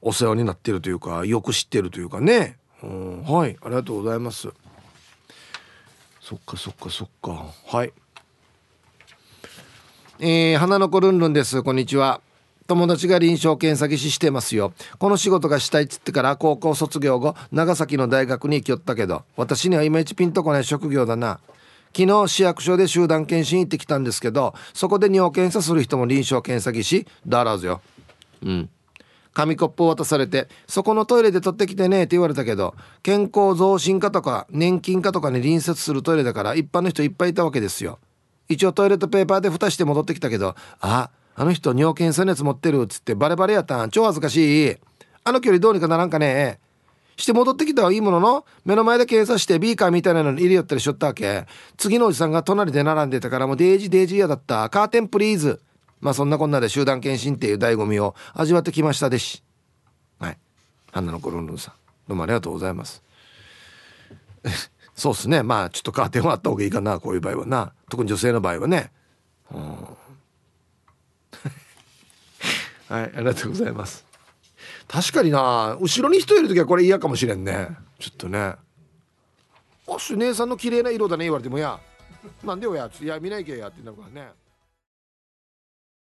[0.01, 2.59] お世話になってるというかよく知ってるというかね。
[2.83, 3.23] うん。
[3.23, 4.49] はいありがとうございます。
[6.21, 7.55] そっかそっかそっか。
[7.69, 7.93] はい。
[10.19, 11.63] えー、花の子ルンルンです。
[11.63, 12.21] こんにちは。
[12.69, 14.75] 友達が臨床検査技師してますよ。
[14.99, 21.41] この仕事がしたいっつってから高校卒業後長崎の大学に行きよったけど私にはいまいちピンとこない職業だな。
[21.97, 27.81] 昨日市役所で集団検診行ってきたんですけどそこで尿検査する人も臨床検査技師だらずよ。
[28.43, 28.69] うん。
[29.33, 37.99] 紙コップを渡されてそこのトイレで取ってきてねって言われたけど健康増進課とか年金課とかに隣接するトイレだから一般の人いっぱいいたわけですよ。
[38.47, 41.11] 一応トイレットペーパーで蓋して戻ってきたけどあ
[41.41, 43.91] あの人尿検査熱持ってるっつってバレバレやったん。
[43.91, 44.77] 超恥ずかしい。
[45.23, 46.59] あの距離どうにかならんかね。
[47.17, 51.47] して戻ってきたはいいものの目の前で検査してビーカーみたいなのに入れよったりしょったわけ。
[51.77, 54.69] 次のおじさんが隣で並んでたからもうデージデージ嫌だった。
[54.69, 55.61] カーテンプリーズ。
[56.01, 58.17] まあそんなこんなで集団検診っていう醍醐味を。
[58.35, 59.45] 味わってきましたでし
[60.19, 60.39] はい。
[60.91, 61.75] 花の子ルンルンさん。
[62.09, 63.01] どうもありがとうございます。
[64.97, 65.45] そうっすね。
[65.45, 66.99] まあちょっとカーテンはあった方がいいかな。
[66.99, 67.73] こういう場合はな。
[67.89, 68.91] 特に女性の場合はね。
[69.53, 69.77] うん。
[72.89, 74.05] はいありがとうございます。
[74.87, 77.69] 確かにな後ろに人いる時はこれ嫌かもしれんね。
[77.99, 78.55] ちょっとね
[79.87, 81.59] 「おっ姉さんの綺麗な色だね」言われても。
[81.59, 81.79] や
[82.43, 84.31] 「なんでよや」いや見ないけや」ってなるからね。